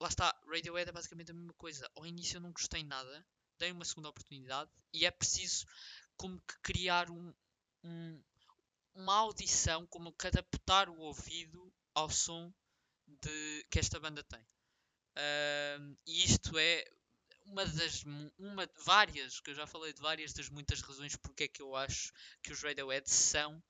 Lá 0.01 0.09
está, 0.09 0.39
Radiohead 0.47 0.91
é 0.91 0.93
basicamente 0.93 1.31
a 1.31 1.35
mesma 1.35 1.55
coisa. 1.55 1.91
Ao 1.97 2.05
início 2.05 2.37
eu 2.37 2.41
não 2.41 2.53
gostei 2.53 2.85
nada, 2.85 3.27
dei 3.59 3.73
uma 3.73 3.85
segunda 3.85 4.09
oportunidade 4.09 4.71
e 4.93 5.07
é 5.07 5.11
preciso 5.11 5.65
como 6.17 6.41
que 6.41 6.59
criar 6.63 7.11
um, 7.11 7.35
um, 7.85 8.23
uma 8.95 9.15
audição, 9.15 9.87
como 9.87 10.13
que 10.13 10.27
adaptar 10.27 10.89
o 10.89 10.99
ouvido 10.99 11.73
ao 11.95 12.11
som 12.11 12.53
de, 13.07 13.67
que 13.71 13.79
esta 13.79 14.01
banda 14.01 14.23
tem. 14.25 14.43
Uh, 15.17 15.97
e 16.07 16.25
isto 16.25 16.59
é 16.59 16.85
uma 17.45 17.65
das 17.67 18.05
uma 18.39 18.69
várias 18.85 19.41
que 19.41 19.51
eu 19.51 19.55
já 19.55 19.67
falei 19.67 19.93
de 19.93 20.01
várias 20.01 20.33
das 20.33 20.49
muitas 20.49 20.81
razões 20.81 21.17
porque 21.17 21.45
é 21.45 21.49
que 21.49 21.63
eu 21.63 21.77
acho 21.77 22.13
que 22.43 22.53
os 22.53 22.63
Radiohead 22.63 23.09
são 23.11 23.63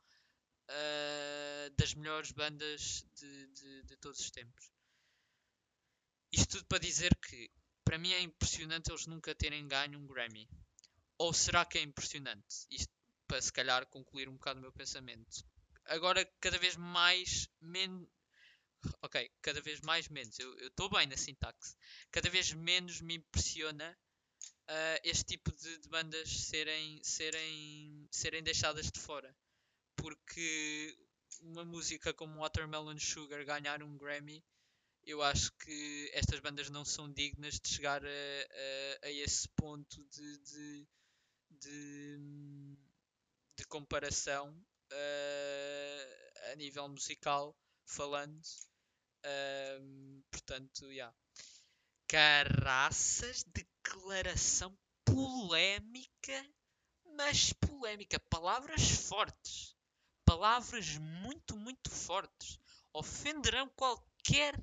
uh, 0.68 1.70
das 1.76 1.94
melhores 1.94 2.30
bandas 2.32 3.04
de, 3.14 3.46
de, 3.48 3.82
de, 3.84 3.96
todos 3.96 4.20
os 4.20 4.30
tempos. 4.30 4.70
Isto 6.32 6.58
tudo 6.58 6.66
para 6.66 6.78
dizer 6.78 7.14
que 7.16 7.50
para 7.84 7.98
mim 7.98 8.12
é 8.12 8.20
impressionante 8.20 8.90
eles 8.90 9.06
nunca 9.06 9.34
terem 9.34 9.66
ganho 9.68 9.98
um 9.98 10.06
Grammy. 10.06 10.48
Ou 11.18 11.32
será 11.32 11.64
que 11.64 11.78
é 11.78 11.82
impressionante? 11.82 12.66
Isto 12.70 12.92
para 13.26 13.40
se 13.40 13.52
calhar 13.52 13.86
concluir 13.86 14.28
um 14.28 14.34
bocado 14.34 14.58
o 14.58 14.62
meu 14.62 14.72
pensamento. 14.72 15.44
Agora 15.86 16.24
cada 16.40 16.58
vez 16.58 16.76
mais 16.76 17.48
men 17.60 18.08
ok, 19.02 19.30
cada 19.42 19.60
vez 19.60 19.80
mais 19.80 20.08
menos. 20.08 20.38
Eu 20.38 20.68
estou 20.68 20.88
bem 20.88 21.06
na 21.06 21.16
sintaxe. 21.16 21.76
Cada 22.10 22.28
vez 22.30 22.52
menos 22.52 23.00
me 23.00 23.14
impressiona 23.14 23.96
uh, 24.68 25.00
este 25.02 25.24
tipo 25.24 25.52
de, 25.52 25.88
bandas 25.88 26.28
serem, 26.28 27.02
serem, 27.02 28.08
serem 28.10 28.42
deixadas 28.42 28.90
de 28.90 29.00
fora. 29.00 29.34
Porque 29.96 30.96
uma 31.42 31.64
música 31.64 32.12
como 32.14 32.40
Watermelon 32.40 32.98
Sugar 32.98 33.44
ganhar 33.44 33.82
um 33.82 33.96
Grammy, 33.96 34.42
eu 35.02 35.22
acho 35.22 35.52
que 35.58 36.10
estas 36.14 36.40
bandas 36.40 36.70
não 36.70 36.84
são 36.84 37.12
dignas 37.12 37.60
de 37.60 37.68
chegar 37.68 38.02
a, 38.04 38.08
a, 38.08 39.06
a 39.06 39.10
esse 39.10 39.48
ponto 39.50 40.02
de, 40.04 40.38
de, 40.38 40.88
de, 41.50 42.76
de 43.58 43.66
comparação 43.66 44.50
uh, 44.92 46.52
a 46.52 46.56
nível 46.56 46.88
musical 46.88 47.54
falando 47.86 48.40
um, 49.24 50.22
portanto, 50.30 50.86
já. 50.86 50.92
Yeah. 50.92 51.16
Caraças, 52.06 53.44
declaração 53.44 54.76
polémica, 55.04 56.46
mas 57.16 57.52
polémica. 57.52 58.20
Palavras 58.30 58.90
fortes. 58.90 59.74
Palavras 60.24 60.96
muito, 60.98 61.56
muito 61.56 61.90
fortes. 61.90 62.58
Ofenderão 62.92 63.68
qualquer, 63.70 64.54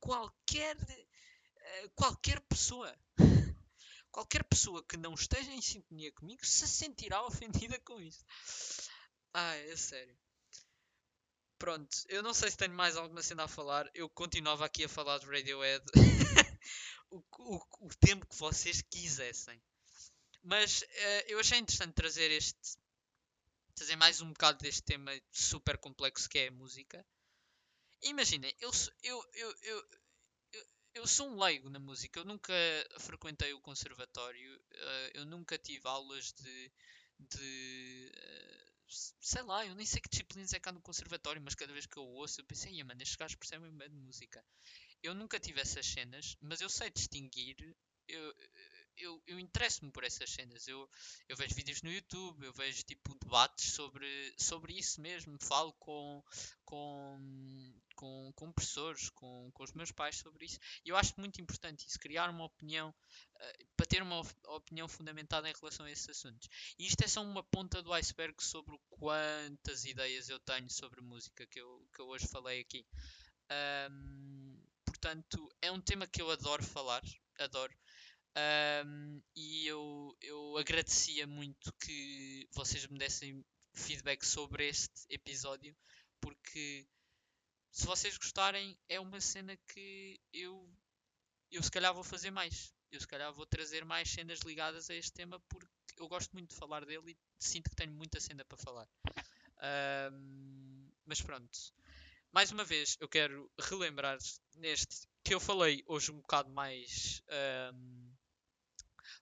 qualquer 0.00 0.76
uh, 0.76 1.90
qualquer 1.94 2.40
pessoa, 2.40 2.94
qualquer 4.10 4.44
pessoa 4.44 4.84
que 4.84 4.96
não 4.96 5.14
esteja 5.14 5.50
em 5.50 5.62
sintonia 5.62 6.12
comigo 6.12 6.44
se 6.44 6.66
sentirá 6.68 7.24
ofendida 7.24 7.78
com 7.80 8.00
isto. 8.00 8.24
Ai, 9.32 9.70
é 9.70 9.76
sério. 9.76 10.16
Pronto, 11.64 11.96
eu 12.10 12.22
não 12.22 12.34
sei 12.34 12.50
se 12.50 12.58
tenho 12.58 12.74
mais 12.74 12.94
alguma 12.94 13.22
cena 13.22 13.44
a 13.44 13.48
falar. 13.48 13.90
Eu 13.94 14.06
continuava 14.10 14.66
aqui 14.66 14.84
a 14.84 14.88
falar 14.88 15.16
de 15.16 15.24
Radiohead 15.24 15.82
o, 17.10 17.24
o, 17.38 17.86
o 17.86 17.88
tempo 17.98 18.26
que 18.26 18.36
vocês 18.36 18.82
quisessem. 18.82 19.58
Mas 20.42 20.82
uh, 20.82 21.24
eu 21.26 21.40
achei 21.40 21.58
interessante 21.58 21.94
trazer 21.94 22.30
este. 22.30 22.76
trazer 23.74 23.96
mais 23.96 24.20
um 24.20 24.28
bocado 24.28 24.58
deste 24.58 24.82
tema 24.82 25.10
super 25.32 25.78
complexo 25.78 26.28
que 26.28 26.38
é 26.38 26.48
a 26.48 26.52
música. 26.52 27.02
Imaginem, 28.02 28.54
eu, 28.60 28.70
eu, 29.02 29.24
eu, 29.32 29.54
eu, 29.62 29.84
eu, 30.96 31.06
sou 31.06 31.30
um 31.30 31.42
leigo 31.42 31.70
na 31.70 31.78
música. 31.78 32.20
Eu 32.20 32.26
nunca 32.26 32.52
frequentei 32.98 33.54
o 33.54 33.62
conservatório. 33.62 34.54
Uh, 34.54 35.10
eu 35.14 35.24
nunca 35.24 35.56
tive 35.56 35.88
aulas 35.88 36.30
de. 36.34 36.72
de 37.20 38.12
uh, 38.14 38.73
sei 39.20 39.42
lá, 39.42 39.66
eu 39.66 39.74
nem 39.74 39.86
sei 39.86 40.00
que 40.00 40.08
disciplinas 40.08 40.52
é 40.52 40.60
cá 40.60 40.72
no 40.72 40.80
conservatório, 40.80 41.42
mas 41.42 41.54
cada 41.54 41.72
vez 41.72 41.86
que 41.86 41.96
eu 41.96 42.04
ouço, 42.04 42.40
eu 42.40 42.44
pensei, 42.44 42.82
mano, 42.82 43.02
estes 43.02 43.16
gajos 43.16 43.36
percebem 43.36 43.70
bem 43.76 43.88
de 43.88 43.96
música. 43.96 44.44
Eu 45.02 45.14
nunca 45.14 45.38
tive 45.38 45.60
essas 45.60 45.86
cenas, 45.86 46.36
mas 46.40 46.60
eu 46.60 46.68
sei 46.68 46.90
distinguir. 46.90 47.56
Eu, 48.06 48.34
eu, 48.96 49.22
eu 49.26 49.38
interesso-me 49.38 49.90
por 49.90 50.04
essas 50.04 50.30
cenas. 50.30 50.66
Eu, 50.68 50.88
eu 51.28 51.36
vejo 51.36 51.54
vídeos 51.54 51.82
no 51.82 51.92
YouTube, 51.92 52.44
eu 52.44 52.52
vejo 52.52 52.82
tipo 52.84 53.14
debates 53.18 53.72
sobre, 53.72 54.34
sobre 54.38 54.72
isso 54.78 55.00
mesmo. 55.00 55.36
Falo 55.42 55.72
com, 55.74 56.22
com, 56.64 57.74
com, 58.04 58.32
com 58.34 58.52
professores, 58.52 59.08
com, 59.10 59.50
com 59.52 59.64
os 59.64 59.72
meus 59.72 59.90
pais 59.90 60.16
sobre 60.16 60.44
isso. 60.44 60.58
E 60.84 60.90
eu 60.90 60.96
acho 60.96 61.14
muito 61.16 61.40
importante 61.40 61.86
isso, 61.86 61.98
criar 61.98 62.28
uma 62.28 62.44
opinião, 62.44 62.90
uh, 62.90 63.66
para 63.74 63.86
ter 63.86 64.02
uma 64.02 64.20
opinião 64.48 64.86
fundamentada 64.86 65.48
em 65.48 65.54
relação 65.58 65.86
a 65.86 65.90
esses 65.90 66.08
assuntos. 66.10 66.48
E 66.78 66.86
isto 66.86 67.02
é 67.02 67.08
só 67.08 67.22
uma 67.22 67.42
ponta 67.42 67.82
do 67.82 67.92
iceberg 67.94 68.34
sobre 68.42 68.78
quantas 68.90 69.86
ideias 69.86 70.28
eu 70.28 70.38
tenho 70.40 70.68
sobre 70.68 71.00
música 71.00 71.46
que 71.46 71.58
eu, 71.58 71.88
que 71.94 72.00
eu 72.00 72.08
hoje 72.08 72.26
falei 72.26 72.60
aqui. 72.60 72.86
Um, 73.90 74.62
portanto, 74.84 75.48
é 75.62 75.72
um 75.72 75.80
tema 75.80 76.06
que 76.06 76.20
eu 76.20 76.30
adoro 76.30 76.62
falar, 76.62 77.02
adoro. 77.38 77.74
Um, 78.84 79.22
e 79.34 79.66
eu, 79.66 80.14
eu 80.20 80.58
agradecia 80.58 81.26
muito 81.26 81.72
que 81.80 82.46
vocês 82.52 82.86
me 82.88 82.98
dessem 82.98 83.42
feedback 83.72 84.26
sobre 84.26 84.68
este 84.68 85.06
episódio, 85.08 85.74
porque 86.20 86.86
se 87.74 87.86
vocês 87.86 88.16
gostarem, 88.16 88.78
é 88.88 89.00
uma 89.00 89.20
cena 89.20 89.56
que 89.56 90.20
eu, 90.32 90.72
eu 91.50 91.60
se 91.60 91.70
calhar 91.70 91.92
vou 91.92 92.04
fazer 92.04 92.30
mais. 92.30 92.72
Eu 92.88 93.00
se 93.00 93.08
calhar 93.08 93.32
vou 93.34 93.44
trazer 93.44 93.84
mais 93.84 94.08
cenas 94.08 94.38
ligadas 94.40 94.88
a 94.88 94.94
este 94.94 95.12
tema 95.12 95.40
porque 95.48 95.68
eu 95.98 96.06
gosto 96.06 96.32
muito 96.32 96.50
de 96.50 96.56
falar 96.56 96.84
dele 96.84 97.10
e 97.10 97.18
sinto 97.36 97.68
que 97.68 97.74
tenho 97.74 97.92
muita 97.92 98.20
cena 98.20 98.44
para 98.44 98.56
falar. 98.56 98.88
Um, 100.12 100.88
mas 101.04 101.20
pronto. 101.20 101.58
Mais 102.30 102.52
uma 102.52 102.62
vez, 102.62 102.96
eu 103.00 103.08
quero 103.08 103.50
relembrar 103.58 104.18
neste 104.54 105.08
que 105.24 105.34
eu 105.34 105.40
falei 105.40 105.82
hoje 105.88 106.12
um 106.12 106.20
bocado 106.20 106.50
mais. 106.50 107.24
Um, 107.74 108.14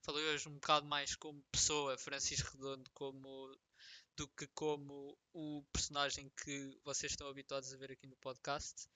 falei 0.03 0.27
hoje 0.27 0.47
um 0.47 0.55
bocado 0.55 0.87
mais 0.87 1.17
como 1.17 1.43
pessoa, 1.51 1.97
Francisco 1.97 2.51
Redondo, 2.59 2.91
como, 2.93 3.59
do 4.17 4.29
que 4.29 4.47
como 4.49 5.19
o 5.33 5.65
personagem 5.73 6.31
que 6.45 6.79
vocês 6.85 7.13
estão 7.13 7.29
habituados 7.29 7.73
a 7.73 7.77
ver 7.77 7.93
aqui 7.93 8.07
no 8.07 8.17
podcast. 8.17 8.87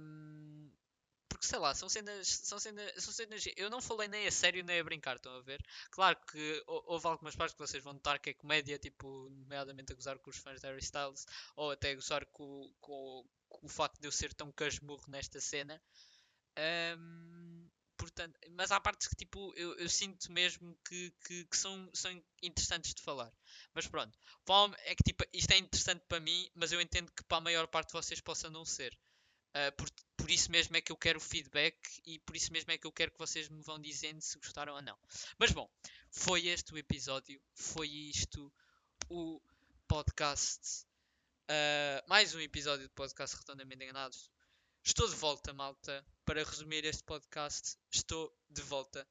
Um, 0.00 0.70
porque 1.28 1.46
sei 1.46 1.58
lá, 1.58 1.74
são 1.74 1.88
cenas, 1.88 2.28
são 2.28 2.58
cenas, 2.58 2.92
são 3.02 3.12
cenas. 3.12 3.44
Eu 3.56 3.70
não 3.70 3.80
falei 3.80 4.06
nem 4.06 4.26
a 4.26 4.30
sério 4.30 4.62
nem 4.64 4.78
a 4.78 4.84
brincar, 4.84 5.16
estão 5.16 5.34
a 5.34 5.40
ver? 5.40 5.64
Claro 5.90 6.16
que 6.30 6.62
houve 6.66 7.06
algumas 7.06 7.34
partes 7.34 7.54
que 7.54 7.66
vocês 7.66 7.82
vão 7.82 7.94
notar 7.94 8.20
que 8.20 8.30
é 8.30 8.34
comédia, 8.34 8.78
tipo, 8.78 9.28
nomeadamente 9.30 9.92
a 9.92 9.96
gozar 9.96 10.18
com 10.18 10.30
os 10.30 10.36
fãs 10.36 10.60
de 10.60 10.66
Harry 10.66 10.82
Styles, 10.82 11.26
ou 11.56 11.70
até 11.70 11.90
a 11.90 11.94
gozar 11.94 12.26
com, 12.26 12.72
com, 12.80 13.24
com 13.48 13.66
o 13.66 13.68
facto 13.68 14.00
de 14.00 14.06
eu 14.06 14.12
ser 14.12 14.34
tão 14.34 14.52
casmurro 14.52 15.04
nesta 15.08 15.40
cena. 15.40 15.82
Um, 16.98 17.51
portanto, 18.14 18.38
mas 18.50 18.70
há 18.70 18.78
partes 18.80 19.08
que 19.08 19.16
tipo, 19.16 19.52
eu, 19.56 19.74
eu 19.76 19.88
sinto 19.88 20.30
mesmo 20.30 20.76
que, 20.86 21.10
que, 21.26 21.44
que, 21.46 21.56
são, 21.56 21.90
são 21.92 22.10
interessantes 22.42 22.94
de 22.94 23.02
falar. 23.02 23.32
Mas 23.74 23.86
pronto, 23.86 24.16
é 24.84 24.94
que 24.94 25.02
tipo, 25.02 25.24
isto 25.32 25.50
é 25.52 25.58
interessante 25.58 26.04
para 26.08 26.20
mim, 26.20 26.48
mas 26.54 26.72
eu 26.72 26.80
entendo 26.80 27.10
que 27.12 27.24
para 27.24 27.38
a 27.38 27.40
maior 27.40 27.66
parte 27.66 27.88
de 27.88 27.94
vocês 27.94 28.20
possa 28.20 28.50
não 28.50 28.64
ser. 28.64 28.96
Uh, 29.54 29.72
por, 29.76 29.90
por 30.16 30.30
isso 30.30 30.50
mesmo 30.50 30.76
é 30.76 30.80
que 30.80 30.92
eu 30.92 30.96
quero 30.96 31.20
feedback 31.20 31.76
e 32.06 32.18
por 32.20 32.36
isso 32.36 32.52
mesmo 32.52 32.70
é 32.72 32.78
que 32.78 32.86
eu 32.86 32.92
quero 32.92 33.10
que 33.10 33.18
vocês 33.18 33.48
me 33.48 33.62
vão 33.62 33.78
dizendo 33.78 34.20
se 34.20 34.38
gostaram 34.38 34.74
ou 34.74 34.82
não. 34.82 34.98
Mas 35.38 35.50
bom, 35.50 35.68
foi 36.10 36.46
este 36.46 36.72
o 36.72 36.78
episódio, 36.78 37.42
foi 37.54 37.88
isto 37.88 38.52
o 39.08 39.40
podcast. 39.88 40.86
Uh, 41.50 42.08
mais 42.08 42.34
um 42.34 42.40
episódio 42.40 42.86
do 42.86 42.94
podcast 42.94 43.36
Redondamente 43.36 43.84
Enganados. 43.84 44.30
Estou 44.84 45.08
de 45.08 45.14
volta, 45.14 45.52
malta. 45.52 46.04
Para 46.24 46.44
resumir 46.44 46.84
este 46.84 47.02
podcast, 47.02 47.76
estou 47.90 48.32
de 48.48 48.62
volta. 48.62 49.06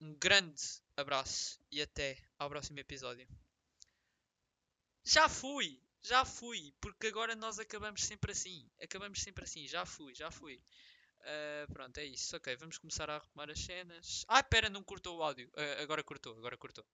Um 0.00 0.14
grande 0.14 0.62
abraço 0.96 1.60
e 1.70 1.82
até 1.82 2.16
ao 2.38 2.48
próximo 2.48 2.78
episódio. 2.78 3.28
Já 5.04 5.28
fui! 5.28 5.78
Já 6.00 6.24
fui! 6.24 6.74
Porque 6.80 7.08
agora 7.08 7.36
nós 7.36 7.58
acabamos 7.58 8.04
sempre 8.04 8.32
assim. 8.32 8.70
Acabamos 8.82 9.20
sempre 9.20 9.44
assim. 9.44 9.68
Já 9.68 9.84
fui, 9.84 10.14
já 10.14 10.30
fui. 10.30 10.62
Uh, 11.20 11.72
pronto, 11.72 11.98
é 11.98 12.06
isso. 12.06 12.34
Ok, 12.36 12.56
vamos 12.56 12.78
começar 12.78 13.10
a 13.10 13.16
arrumar 13.16 13.50
as 13.50 13.60
cenas. 13.60 14.24
Ah, 14.28 14.42
pera, 14.42 14.70
não 14.70 14.82
cortou 14.82 15.18
o 15.18 15.22
áudio. 15.22 15.48
Uh, 15.48 15.82
agora 15.82 16.02
cortou, 16.02 16.36
agora 16.38 16.56
cortou. 16.56 16.86